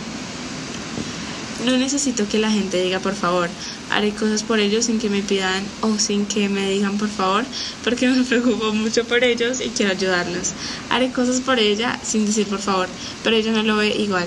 [1.64, 3.48] No necesito que la gente diga por favor.
[3.90, 7.44] Haré cosas por ellos sin que me pidan o sin que me digan por favor,
[7.82, 10.52] porque me preocupo mucho por ellos y quiero ayudarlos.
[10.90, 12.88] Haré cosas por ella sin decir por favor,
[13.24, 14.26] pero ella no lo ve igual.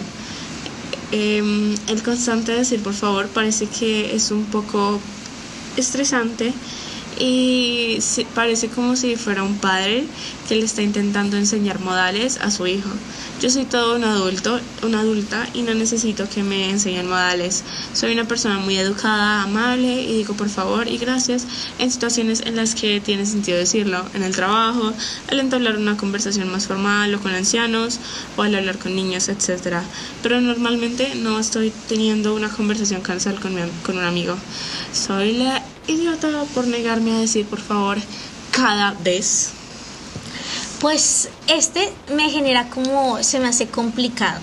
[1.12, 5.00] Em, el constante decir por favor parece que es un poco
[5.78, 6.54] estresante
[7.22, 8.00] y
[8.34, 10.06] parece como si fuera un padre
[10.50, 12.90] que le está intentando enseñar modales a su hijo.
[13.42, 17.64] Yo soy todo un adulto, una adulta y no necesito que me enseñen modales.
[17.92, 21.48] Soy una persona muy educada, amable y digo por favor y gracias
[21.80, 24.94] en situaciones en las que tiene sentido decirlo, en el trabajo,
[25.32, 28.00] al entablar una conversación más formal o con ancianos
[28.38, 29.78] o al hablar con niños, etc.
[30.22, 34.36] Pero normalmente no estoy teniendo una conversación casual con, con un amigo.
[34.94, 37.98] Soy la idiota por negarme a decir por favor
[38.52, 39.54] cada vez.
[40.82, 44.42] Pues este me genera como, se me hace complicado.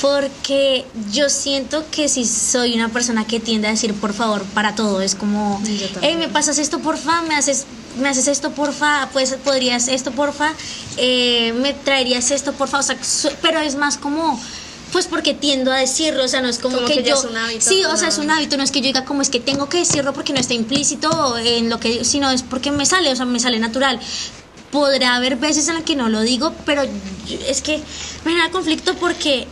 [0.00, 4.74] Porque yo siento que si soy una persona que tiende a decir por favor para
[4.74, 5.60] todo, es como,
[6.00, 7.66] hey, me pasas esto porfa, me haces,
[8.00, 10.54] me haces esto porfa, pues podrías esto porfa,
[10.96, 12.96] eh, me traerías esto porfa, o sea,
[13.42, 14.40] pero es más como,
[14.92, 17.36] pues porque tiendo a decirlo, o sea, no es como, Como que, yo, es un
[17.36, 19.40] hábito, sí, o sea, es un hábito, no es que yo diga como es que
[19.40, 23.10] tengo que decirlo porque no está implícito en lo que sino es porque me sale,
[23.10, 23.98] o sea, me sale natural
[24.70, 26.82] podrá haber veces en las que no lo digo, pero
[27.46, 27.78] es que
[28.24, 29.46] me genera conflicto porque,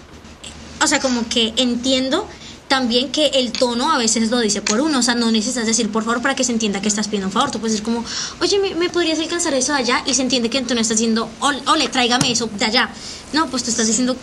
[0.82, 2.28] o sea, como que entiendo
[2.68, 5.90] también que el tono a veces lo dice por uno, o sea, no necesitas decir
[5.90, 8.04] por favor para que se entienda que estás pidiendo un favor, tú puedes decir como,
[8.40, 10.02] oye, ¿me, me podrías alcanzar eso de allá?
[10.06, 12.90] Y se entiende que tú no estás diciendo, ole, ole, tráigame eso de allá.
[13.32, 14.16] No, pues tú estás diciendo,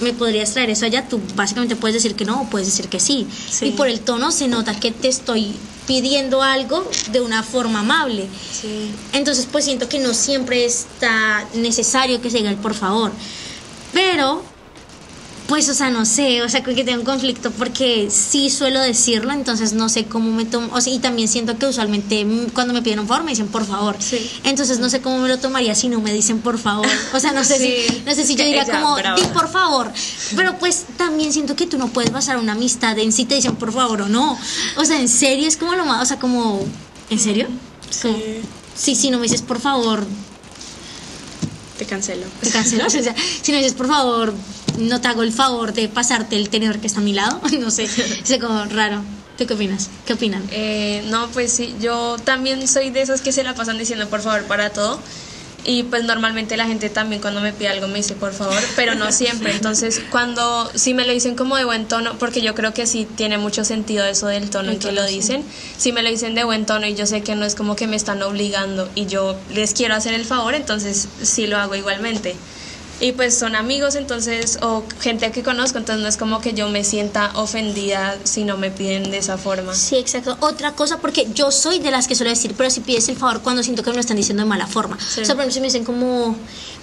[0.00, 1.08] ¿me podrías traer eso allá?
[1.08, 3.26] Tú básicamente puedes decir que no o puedes decir que sí.
[3.50, 3.66] Sí.
[3.66, 5.54] Y por el tono se nota que te estoy
[5.86, 8.28] pidiendo algo de una forma amable.
[8.60, 8.90] Sí.
[9.12, 13.12] Entonces, pues siento que no siempre está necesario que se diga el por favor.
[13.92, 14.42] Pero,
[15.52, 18.80] pues, o sea, no sé, o sea, creo que tengo un conflicto porque sí suelo
[18.80, 20.72] decirlo, entonces no sé cómo me tomo.
[20.74, 23.66] O sea, y también siento que usualmente cuando me piden un favor me dicen por
[23.66, 23.96] favor.
[23.98, 24.30] Sí.
[24.44, 26.86] Entonces no sé cómo me lo tomaría si no me dicen por favor.
[27.12, 27.74] O sea, no sé Sí.
[27.86, 29.20] si, no sé si yo diría Ella, como, brava.
[29.20, 29.92] di por favor.
[30.34, 33.56] Pero pues también siento que tú no puedes basar una amistad en si te dicen
[33.56, 34.38] por favor o no.
[34.78, 36.64] O sea, en serio es como lo más, o sea, como,
[37.10, 37.46] ¿en serio?
[38.00, 38.40] Como, Sí.
[38.74, 40.06] Sí, si no me dices por favor,
[41.78, 42.24] Te cancelo.
[42.40, 42.86] te cancelo.
[42.86, 43.02] O sea,
[43.42, 44.32] si no me dices por favor,
[44.78, 47.40] no te hago el favor de pasarte el tenedor que está a mi lado.
[47.60, 47.84] No sé,
[48.28, 49.02] es como raro.
[49.38, 49.88] ¿Tú qué opinas?
[50.06, 50.42] ¿Qué opinan?
[50.50, 54.20] Eh, no, pues sí, yo también soy de esas que se la pasan diciendo por
[54.20, 55.00] favor para todo.
[55.64, 58.94] Y pues normalmente la gente también cuando me pide algo me dice por favor, pero
[58.96, 59.52] no siempre.
[59.52, 63.06] Entonces cuando sí me lo dicen como de buen tono, porque yo creo que sí
[63.16, 65.44] tiene mucho sentido eso del tono en que lo dicen,
[65.78, 67.86] si me lo dicen de buen tono y yo sé que no es como que
[67.86, 72.34] me están obligando y yo les quiero hacer el favor, entonces sí lo hago igualmente
[73.02, 76.68] y pues son amigos entonces o gente que conozco entonces no es como que yo
[76.68, 79.74] me sienta ofendida si no me piden de esa forma.
[79.74, 80.36] Sí exacto.
[80.38, 83.42] Otra cosa porque yo soy de las que suele decir pero si pides el favor
[83.42, 84.96] cuando siento que me lo están diciendo de mala forma.
[84.96, 86.36] O sea por ejemplo si me dicen como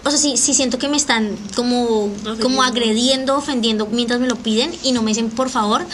[0.03, 4.35] o sea si, si siento que me están como como agrediendo ofendiendo mientras me lo
[4.35, 5.85] piden y no me dicen por favor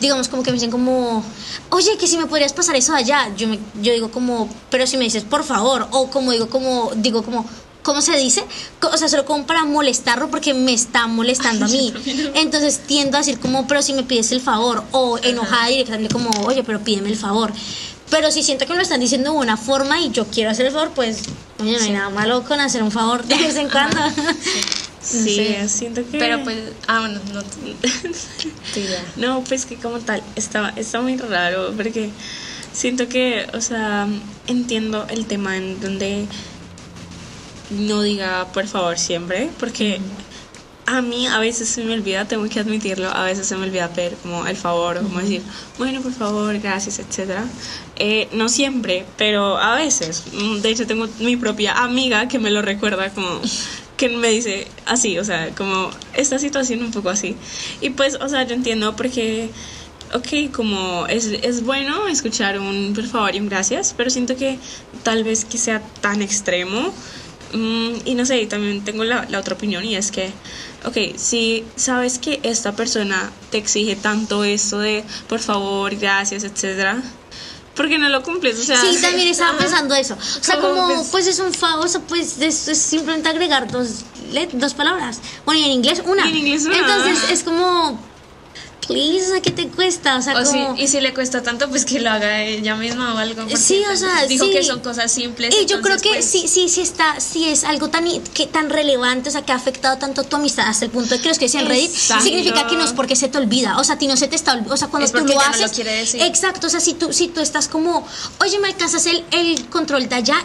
[0.00, 1.24] digamos como que me dicen como
[1.70, 4.96] oye que si me podrías pasar eso allá yo me, yo digo como pero si
[4.96, 7.46] me dices por favor o como digo como digo como
[7.82, 8.44] ¿cómo se dice?
[8.80, 11.92] O sea, solo como para molestarlo porque me está molestando a mí.
[12.34, 16.30] Entonces tiendo a decir como, pero si me pides el favor, o enojada directamente como,
[16.46, 17.52] oye, pero pídeme el favor.
[18.10, 20.66] Pero si siento que me lo están diciendo de buena forma y yo quiero hacer
[20.66, 21.22] el favor, pues,
[21.60, 23.98] oye, no hay nada malo con hacer un favor de vez en cuando.
[25.02, 26.18] Sí, siento que...
[26.18, 27.42] Pero pues, ah, bueno, no.
[29.16, 32.10] no, pues que como tal, está, está muy raro porque
[32.72, 34.06] siento que, o sea,
[34.46, 36.26] entiendo el tema en donde
[37.72, 40.00] no diga por favor siempre, porque
[40.86, 43.88] a mí a veces se me olvida, tengo que admitirlo, a veces se me olvida
[43.88, 45.42] pedir como el favor, o como decir,
[45.78, 47.38] bueno, por favor, gracias, etc.
[47.96, 50.24] Eh, no siempre, pero a veces.
[50.32, 53.40] Mm, de hecho, tengo mi propia amiga que me lo recuerda como
[53.96, 57.36] que me dice así, o sea, como esta situación un poco así.
[57.80, 59.50] Y pues, o sea, yo entiendo porque
[60.14, 64.58] ok, como es, es, bueno escuchar un por favor y un gracias, pero siento que
[65.02, 66.92] tal vez que sea tan extremo
[67.52, 70.32] Mm, y no sé, también tengo la, la, otra opinión y es que,
[70.84, 77.02] ok, si sabes que esta persona te exige tanto esto de por favor, gracias, etcétera,
[77.74, 78.58] ¿por qué no lo cumples?
[78.58, 80.14] O sea, sí, también estaba pensando eso.
[80.14, 84.04] O sea, como, pues, es un favor, o sea, pues es, simplemente agregar dos,
[84.52, 85.20] dos palabras.
[85.44, 86.28] Bueno, y en inglés una.
[86.28, 86.78] en inglés una.
[86.78, 87.98] Entonces es como
[88.86, 90.16] please, o sea, ¿qué te cuesta?
[90.16, 90.74] O sea, como...
[90.76, 93.44] y si le cuesta tanto, pues que lo haga ella misma o algo.
[93.56, 95.54] Sí, o sea, dijo que son cosas simples.
[95.60, 98.70] Y yo creo que pues sí, sí, sí está, sí es algo tan, que, tan
[98.70, 101.38] relevante, o sea, que ha afectado tanto tu amistad hasta el punto de que los
[101.38, 104.06] que decían Reddit significa que no es porque se te olvida, o sea, a ti
[104.06, 106.14] no se te está, o sea, cuando tú lo haces.
[106.14, 108.06] Exacto, o sea, si tú, si tú estás como,
[108.40, 110.36] oye, me alcanzas el, el control de allá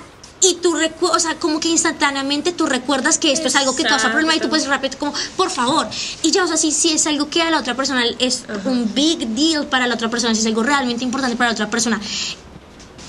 [0.42, 4.12] y tú o sea, como que instantáneamente tú recuerdas que esto es algo que causa
[4.12, 5.88] problema y tú puedes rápido como, por favor.
[6.22, 8.94] Y ya, o sea, si, si es algo que a la otra persona es un
[8.94, 12.00] big deal para la otra persona, si es algo realmente importante para la otra persona.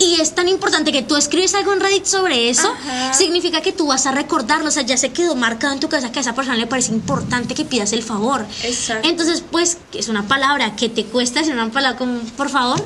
[0.00, 2.72] Y es tan importante que tú escribes algo en Reddit sobre eso,
[3.12, 6.12] significa que tú vas a recordarlo, o sea, ya se quedó marcado en tu casa
[6.12, 8.46] que a esa persona le parece importante que pidas el favor.
[8.62, 9.08] Exacto.
[9.08, 12.80] Entonces, pues, es una palabra que te cuesta decir una palabra como, por favor,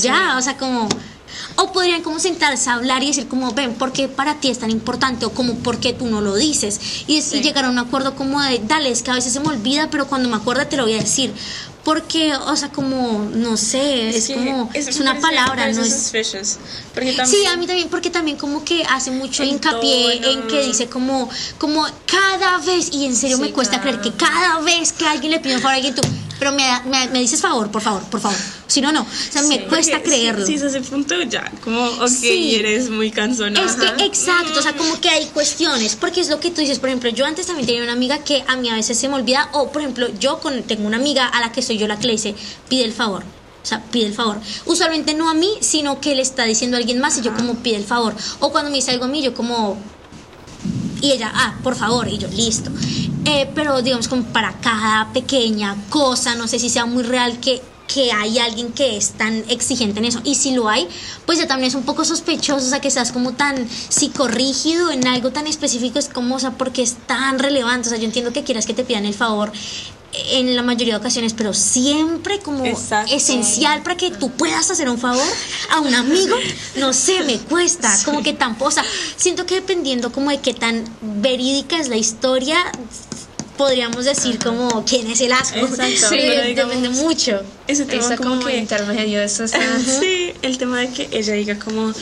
[0.00, 0.88] ya, o sea, como
[1.56, 4.58] o podrían como sentarse a hablar y decir como, ven, ¿por qué para ti es
[4.58, 5.24] tan importante?
[5.26, 6.80] O como, ¿por qué tú no lo dices?
[7.06, 9.88] Y, llegar a un acuerdo como de, dale, es que a veces se me olvida,
[9.90, 11.32] pero cuando me acuerdo te lo voy a decir.
[11.84, 16.12] Porque, o sea, como, no sé, es, como, es, una palabra, no es...
[17.24, 21.30] sí, a mí también, porque también como que hace mucho hincapié en que dice como,
[21.58, 25.38] como cada vez, y en serio me cuesta creer que cada vez que alguien le
[25.38, 26.02] pide un favor a alguien, tú,
[26.40, 28.36] pero me, me, me, dices favor, por favor, por favor.
[28.66, 29.02] Si no, no.
[29.02, 30.44] O sea, me cuesta creerlo.
[30.44, 33.62] Si, es ese punto, ya, como, ok, eres muy cansona.
[33.62, 36.78] Es que, exacto, o sea, como que hay cuestiones, porque es lo que tú dices,
[36.78, 39.14] por ejemplo, yo antes también tenía una amiga que a mí a veces se me
[39.14, 41.98] olvida, o por ejemplo, yo con, tengo una amiga a la que soy yo la
[41.98, 42.34] que le dice,
[42.68, 43.22] pide el favor.
[43.62, 44.38] O sea, pide el favor.
[44.64, 47.54] Usualmente no a mí, sino que le está diciendo a alguien más y yo como
[47.54, 48.14] pide el favor.
[48.38, 49.76] O cuando me dice algo a mí, yo como...
[51.02, 52.70] Y ella, ah, por favor, y yo, listo.
[53.24, 57.60] Eh, pero digamos como para cada pequeña cosa, no sé si sea muy real que
[57.86, 60.20] que hay alguien que es tan exigente en eso.
[60.24, 60.88] Y si lo hay,
[61.24, 65.06] pues ya también es un poco sospechoso, o sea, que seas como tan psicorrígido en
[65.06, 67.88] algo tan específico, es como, o sea, porque es tan relevante.
[67.88, 69.52] O sea, yo entiendo que quieras que te pidan el favor
[70.30, 72.64] en la mayoría de ocasiones, pero siempre como
[73.10, 75.26] esencial para que tú puedas hacer un favor
[75.70, 76.36] a un amigo,
[76.76, 78.84] no sé, me cuesta, como que tampoco, o sea,
[79.16, 82.56] siento que dependiendo como de qué tan verídica es la historia,
[83.56, 85.58] podríamos decir como quién es el asco.
[85.58, 86.08] Exacto.
[86.08, 86.18] Sí,
[86.54, 87.40] depende mucho.
[87.68, 89.58] Ese tema como, que intermedio, eso está.
[90.00, 91.92] sí, el tema de que ella diga como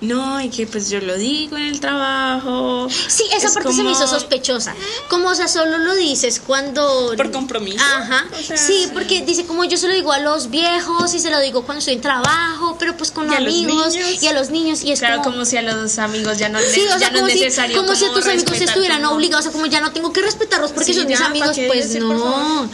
[0.00, 2.88] no y que pues yo lo digo en el trabajo.
[2.90, 4.74] Sí, esa parte se me hizo sospechosa.
[5.08, 7.84] Como o sea, solo lo dices cuando por compromiso.
[7.84, 8.26] Ajá.
[8.54, 11.64] sí, porque dice como yo se lo digo a los viejos y se lo digo
[11.64, 15.22] cuando estoy en trabajo, pero pues con amigos y a los niños y es claro,
[15.22, 18.04] como, si a los amigos ya no, sí, o sea, como es necesario como, si
[18.04, 21.06] a tus amigos estuvieran obligados, o sea, como ya no tengo que respetarlos porque son
[21.06, 22.68] mis amigos, pues no.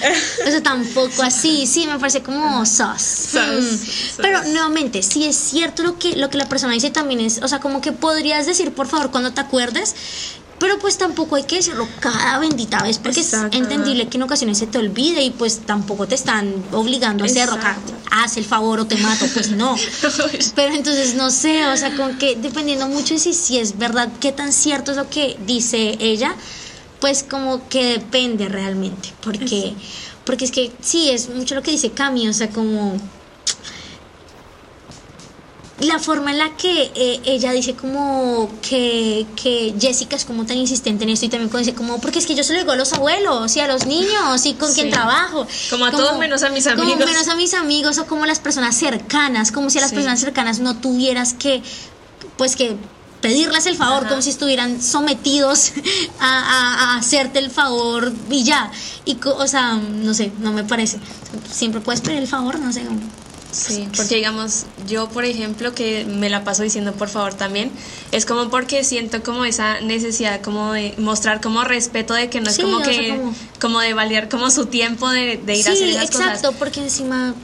[0.44, 3.28] Eso tampoco así, sí, me parece como como sos.
[3.34, 4.22] Mm.
[4.22, 7.49] Pero nuevamente, si es cierto lo que, lo que la persona dice también es, o
[7.49, 9.95] sea, como que podrías decir, por favor, cuando te acuerdes,
[10.61, 14.59] pero pues tampoco hay que decirlo cada bendita vez porque es entendible que en ocasiones
[14.59, 17.57] se te olvide y pues tampoco te están obligando a hacerlo.
[18.11, 19.74] Haz el favor o te mato, pues no.
[20.55, 24.11] pero entonces no sé, o sea, como que dependiendo mucho de si, si es verdad,
[24.20, 26.34] qué tan cierto es lo que dice ella,
[27.01, 29.72] pues como que depende realmente, porque,
[30.31, 32.97] porque es que sí, es mucho lo que dice Cami, o sea, como
[35.81, 40.57] la forma en la que eh, ella dice como que, que, Jessica es como tan
[40.57, 42.76] insistente en esto y también dice como porque es que yo se lo digo a
[42.76, 45.49] los abuelos y a los niños y con quien trabajo.
[45.68, 46.93] Como a todos menos a mis amigos.
[46.93, 50.20] como menos a mis amigos o como las personas cercanas como si a las personas
[50.20, 51.61] cercanas no tuvieras que
[52.37, 52.76] pues que
[53.21, 55.73] pedirles el favor como si estuvieran sometidos
[56.21, 58.71] a, a, hacerte el favor y ya.
[59.05, 60.99] Y o sea no sé no me parece.
[61.51, 62.83] Siempre puedes pedir el favor no sé
[63.53, 67.71] Sí, porque digamos, yo por ejemplo, que me la paso diciendo por favor también,
[68.12, 72.51] es como porque siento como esa necesidad como de mostrar como respeto de que no
[72.51, 73.21] es como que,
[73.61, 73.81] como...
[73.81, 77.35] de valer como su tiempo de, ir a hacer esas exacto, exacto, porque encima...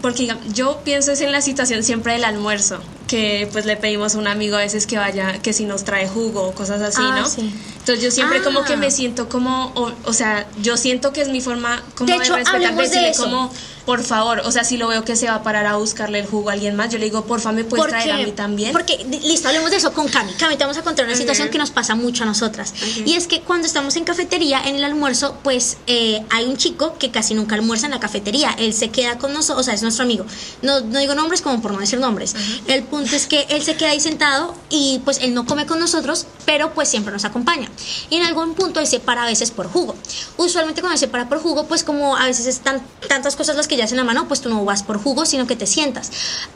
[0.00, 4.18] porque yo pienso es en la situación siempre del almuerzo, que pues le pedimos a
[4.18, 7.20] un amigo a veces que vaya, que si nos trae jugo o cosas así, ah,
[7.20, 7.44] ¿no?
[7.78, 8.90] Entonces yo siempre como que me ah.
[8.90, 9.72] siento como,
[10.04, 13.50] o, sea, yo siento que es mi forma como de, respetar, decirle como
[13.84, 16.26] por favor, o sea, si lo veo que se va a parar a buscarle el
[16.26, 18.72] jugo a alguien más, yo le digo, porfa, ¿me puedes traer a mí también?
[18.72, 20.32] Porque, listo, hablemos de eso con Cami.
[20.32, 22.72] Cami, te vamos a contar una situación que nos pasa mucho a nosotras.
[23.04, 26.96] Y es que cuando estamos en cafetería, en el almuerzo, pues eh, hay un chico
[26.98, 28.54] que casi nunca almuerza en la cafetería.
[28.58, 30.24] Él se queda con nosotros, o sea, es nuestro amigo.
[30.62, 32.34] No, no digo nombres como por no decir nombres.
[32.66, 35.80] El punto es que él se queda ahí sentado y pues él no come con
[35.80, 37.68] nosotros, pero pues siempre nos acompaña.
[38.08, 39.96] Y en algún punto él se para a veces por jugo.
[40.36, 43.76] Usualmente cuando se para por jugo, pues como a veces están tantas cosas las que
[43.76, 46.12] ya hacen la mano, pues tú no vas por jugo, sino que te sientas.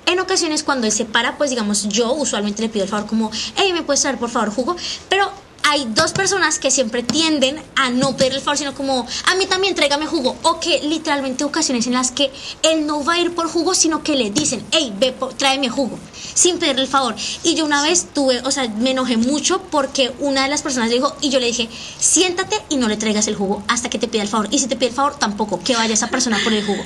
[0.07, 3.32] En ocasiones cuando él se para, pues digamos, yo usualmente le pido el favor como,
[3.57, 4.76] hey, ¿me puedes traer por favor jugo?
[5.09, 5.32] Pero
[5.69, 9.47] hay dos personas que siempre tienden a no pedir el favor, sino como, a mí
[9.47, 10.37] también tráigame jugo.
[10.43, 12.31] O que literalmente ocasiones en las que
[12.62, 15.99] él no va a ir por jugo, sino que le dicen, hey, ve, tráeme jugo,
[16.35, 17.14] sin pedirle el favor.
[17.43, 20.89] Y yo una vez tuve, o sea, me enojé mucho porque una de las personas
[20.89, 23.99] le dijo, y yo le dije, siéntate y no le traigas el jugo hasta que
[23.99, 24.49] te pida el favor.
[24.51, 26.83] Y si te pide el favor, tampoco, que vaya esa persona por el jugo.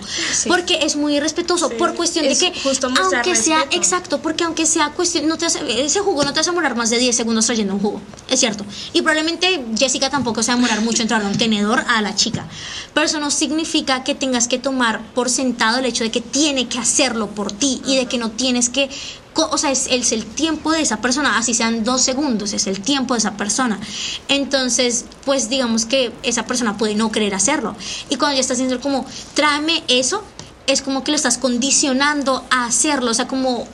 [0.48, 2.52] Porque es muy irrespetuoso, por cuestión de que,
[3.00, 6.74] aunque sea, exacto, porque aunque sea cuestión, no te ese jugo no te hace morar
[6.74, 8.64] más de 10 segundos trayendo un jugo, es cierto.
[8.92, 12.14] Y probablemente Jessica tampoco se va a demorar mucho en traer un tenedor a la
[12.14, 12.46] chica.
[12.94, 16.68] Pero eso no significa que tengas que tomar por sentado el hecho de que tiene
[16.68, 18.90] que hacerlo por ti y de que no tienes que
[19.34, 23.14] o sea, es, el tiempo de esa persona, así sean dos segundos, es el tiempo
[23.14, 23.80] de esa persona.
[24.28, 27.74] Entonces, pues digamos que esa persona puede no querer hacerlo.
[28.10, 30.22] Y cuando ya estás haciendo como, tráeme eso,
[30.66, 33.66] es como que lo estás condicionando a hacerlo, o sea, como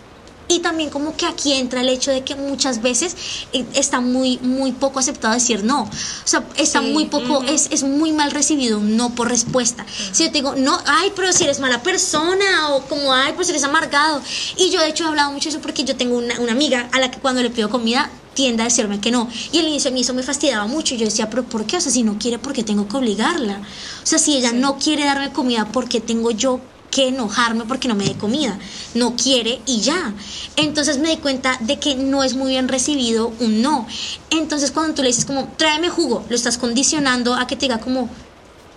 [0.49, 3.17] y también como que aquí entra el hecho de que muchas veces
[3.53, 5.83] eh, está muy, muy poco aceptado decir no.
[5.83, 5.91] O
[6.25, 9.85] sea, está muy poco, es, es muy mal recibido un no por respuesta.
[10.13, 13.49] Si yo te digo, no, ay, pero si eres mala persona, o como, ay, pues
[13.51, 14.23] eres amargado.
[14.57, 16.89] Y yo de hecho he hablado mucho de eso porque yo tengo una, una amiga
[16.93, 19.29] a la que cuando le pido comida tiende a decirme que no.
[19.53, 20.95] Y al inicio a mí eso me fastidiaba mucho.
[20.95, 21.77] Y yo decía, pero ¿por qué?
[21.77, 23.61] O sea, si no quiere, ¿por qué tengo que obligarla?
[24.03, 26.61] O sea, si ella no quiere darme comida, ¿por qué tengo yo
[26.91, 28.59] que enojarme porque no me dé comida.
[28.95, 30.15] No quiere y ya.
[30.57, 33.87] Entonces me di cuenta de que no es muy bien recibido un no.
[34.31, 37.79] Entonces cuando tú le dices como, tráeme jugo, lo estás condicionando a que te diga
[37.79, 38.09] como,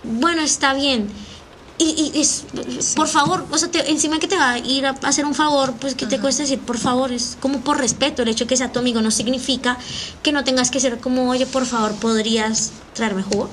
[0.04, 1.10] bueno, está bien
[1.84, 2.46] y, es,
[2.96, 5.96] por favor, o sea, encima que te va a ir a hacer un favor, pues
[5.96, 8.72] que te cuesta decir por favor, es como por respeto, el hecho de que sea
[8.72, 9.78] tu amigo no significa
[10.22, 13.50] que no tengas que ser como, oye, por favor, podrías traerme jugo.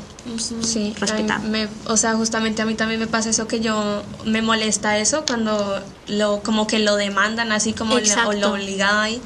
[0.62, 1.40] Sí, respetar.
[1.86, 5.82] o sea, justamente a mí también me pasa eso que yo me molesta eso cuando
[6.06, 9.22] lo como que lo demandan así como o lo obligan ahí.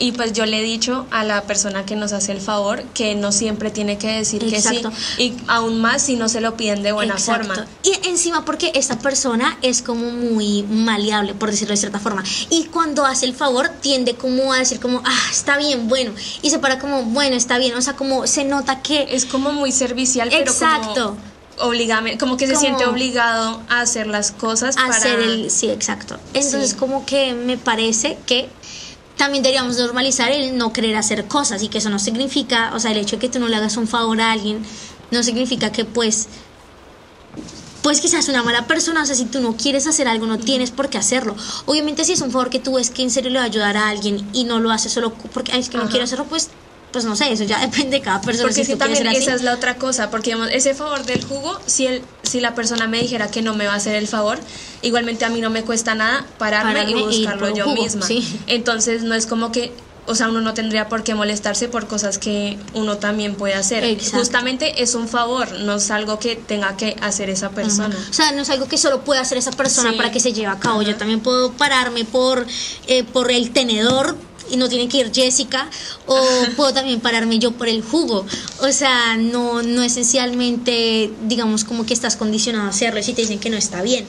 [0.00, 3.14] Y pues yo le he dicho a la persona que nos hace el favor que
[3.14, 4.82] no siempre tiene que decir que sí.
[5.18, 7.66] Y aún más si no se lo piden de buena forma.
[7.82, 12.24] Y encima porque esta persona es como muy maleable, por decirlo de cierta forma.
[12.48, 16.12] Y cuando hace el favor tiende como a decir como, ah, está bien, bueno.
[16.40, 17.74] Y se para como, bueno, está bien.
[17.74, 19.14] O sea, como se nota que...
[19.14, 21.08] Es como muy servicial, pero Exacto.
[21.10, 21.30] Como
[22.18, 26.74] como que se siente obligado a hacer las cosas a hacer el sí exacto entonces
[26.74, 28.48] como que me parece que
[29.20, 32.90] también deberíamos normalizar el no querer hacer cosas y que eso no significa, o sea,
[32.90, 34.64] el hecho de que tú no le hagas un favor a alguien
[35.10, 36.26] no significa que pues
[37.82, 40.70] pues quizás una mala persona, o sea, si tú no quieres hacer algo, no tienes
[40.70, 41.36] por qué hacerlo.
[41.66, 43.76] Obviamente si es un favor que tú ves que en serio le va a ayudar
[43.76, 46.48] a alguien y no lo hace solo porque es que no quiero hacerlo, pues
[46.92, 48.44] pues no sé, eso ya depende de cada persona.
[48.44, 51.24] Porque si es que también esa es la otra cosa, porque digamos, ese favor del
[51.24, 54.08] jugo, si el, si la persona me dijera que no me va a hacer el
[54.08, 54.38] favor,
[54.82, 58.06] igualmente a mí no me cuesta nada pararme, Pararme y buscarlo yo jugo, misma.
[58.06, 58.40] sí.
[58.46, 59.72] Entonces no es como que,
[60.06, 63.84] o sea, uno no tendría por qué molestarse por cosas que uno también puede hacer.
[63.84, 64.18] Exacto.
[64.18, 67.96] Justamente es un favor, no es algo que tenga que hacer esa persona.
[68.10, 69.96] O sea, no es algo que solo puede hacer esa persona Sí.
[69.96, 70.82] para que se lleve a cabo.
[70.82, 72.44] Yo también puedo pararme por,
[72.88, 74.16] eh, por el tenedor
[74.50, 75.68] y no tiene que ir Jessica,
[76.06, 76.18] o
[76.56, 78.26] puedo también pararme yo por el jugo.
[78.60, 83.22] O sea, no, no esencialmente, digamos, como que estás condicionado a hacerlo y si te
[83.22, 84.06] dicen que no está bien.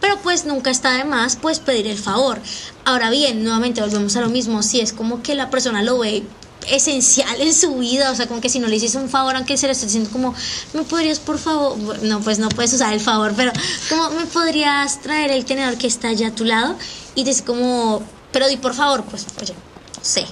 [0.00, 2.40] Pero pues nunca está de más, pues pedir el favor.
[2.84, 6.24] Ahora bien, nuevamente volvemos a lo mismo, si es como que la persona lo ve
[6.70, 9.56] esencial en su vida, o sea, como que si no le hiciste un favor, aunque
[9.56, 10.34] se lo esté diciendo como,
[10.74, 12.02] ¿me podrías por favor?
[12.02, 13.52] No, pues no puedes usar el favor, pero
[13.88, 16.76] como, ¿me podrías traer el tenedor que está allá a tu lado?
[17.14, 19.71] Y te dice como, pero di por favor, pues, oye, no
[20.02, 20.26] sé.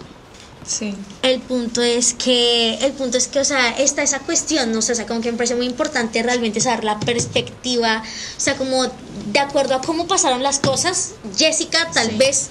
[0.66, 0.94] Sí.
[1.22, 4.92] El punto es que, el punto es que, o sea, está esa cuestión, no sé,
[4.92, 8.02] o sea, como que me parece muy importante realmente saber la perspectiva,
[8.36, 12.16] o sea, como de acuerdo a cómo pasaron las cosas, Jessica tal Sí.
[12.16, 12.50] vez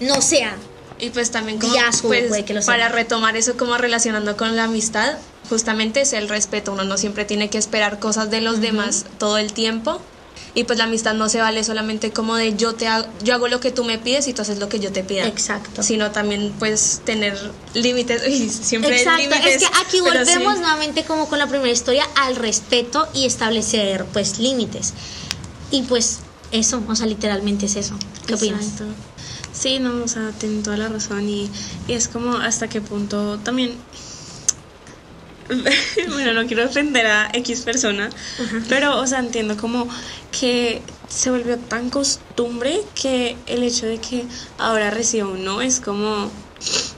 [0.00, 0.56] no sea
[0.98, 5.16] Y pues también como pues, que lo para retomar eso como relacionando con la amistad,
[5.48, 6.72] justamente es el respeto.
[6.72, 10.00] Uno no siempre tiene que esperar cosas de los demás todo el tiempo.
[10.56, 13.46] Y pues la amistad no se vale solamente como de yo te hago, yo hago
[13.46, 15.26] lo que tú me pides y tú haces lo que yo te pida.
[15.26, 15.82] Exacto.
[15.82, 17.38] Sino también pues tener
[17.74, 18.22] límites.
[18.26, 19.62] Uy, siempre Exacto, límites.
[19.62, 20.60] es que aquí volvemos sí.
[20.60, 24.94] nuevamente como con la primera historia al respeto y establecer pues límites.
[25.70, 26.20] Y pues
[26.52, 27.94] eso, o sea, literalmente es eso.
[28.26, 28.62] ¿Qué opinas?
[28.64, 28.86] Exacto.
[29.52, 31.50] Sí, no, o sea, tienen toda la razón y,
[31.86, 33.76] y es como hasta qué punto también...
[36.08, 38.10] bueno, no quiero ofender a X persona,
[38.68, 39.88] pero, o sea, entiendo como
[40.38, 44.26] que se volvió tan costumbre que el hecho de que
[44.58, 46.30] ahora reciba un no es como...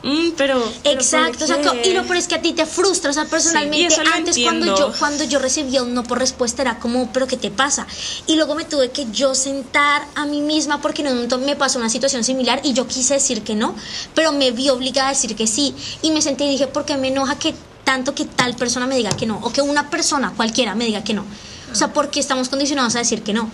[0.03, 2.65] mm, pero, pero Exacto, ¿por o sea, y lo peor es que a ti te
[2.65, 6.63] frustra, o sea, personalmente lo antes cuando yo cuando yo recibía un no por respuesta
[6.63, 7.87] era como, pero ¿qué te pasa?
[8.27, 11.55] Y luego me tuve que yo sentar a mí misma porque en un momento me
[11.55, 13.77] pasó una situación similar y yo quise decir que no,
[14.15, 15.75] pero me vi obligada a decir que sí.
[16.03, 17.55] Y me senté y dije, ¿por qué me enoja que
[17.89, 21.03] tanto que tal persona me diga que no o que una persona cualquiera me diga
[21.03, 21.25] que no?
[21.73, 23.51] O sea, porque estamos condicionados a decir que no.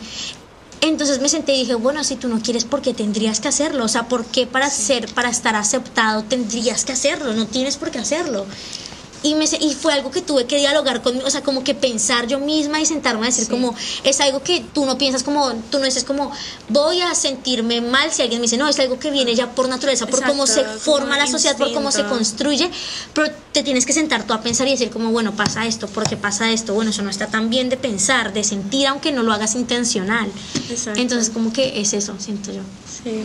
[0.81, 3.85] Entonces me senté y dije, bueno, si tú no quieres, ¿por qué tendrías que hacerlo?
[3.85, 7.33] O sea, ¿por qué para ser, para estar aceptado tendrías que hacerlo?
[7.33, 8.45] No tienes por qué hacerlo.
[9.25, 12.29] Y, me, y fue algo que tuve que dialogar conmigo, o sea, como que pensar
[12.29, 13.51] yo misma y sentarme a decir Sí.
[13.51, 16.31] como, es algo que tú no piensas como, tú no dices como,
[16.69, 19.67] voy a sentirme mal si alguien me dice, no, es algo que viene ya por
[19.69, 22.15] naturaleza, por cómo se Exacto, forma la sociedad, por cómo se instinto.
[22.17, 22.71] construye,
[23.15, 26.19] pero te tienes que sentar tú a pensar y decir como, bueno, pasa esto, porque
[26.19, 29.33] pasa esto, bueno, eso no está tan bien de pensar, de sentir, aunque no lo
[29.33, 30.31] hagas intencional.
[30.69, 31.01] Exacto.
[31.01, 32.61] Entonces, como que es eso, siento yo.
[33.03, 33.25] Sí.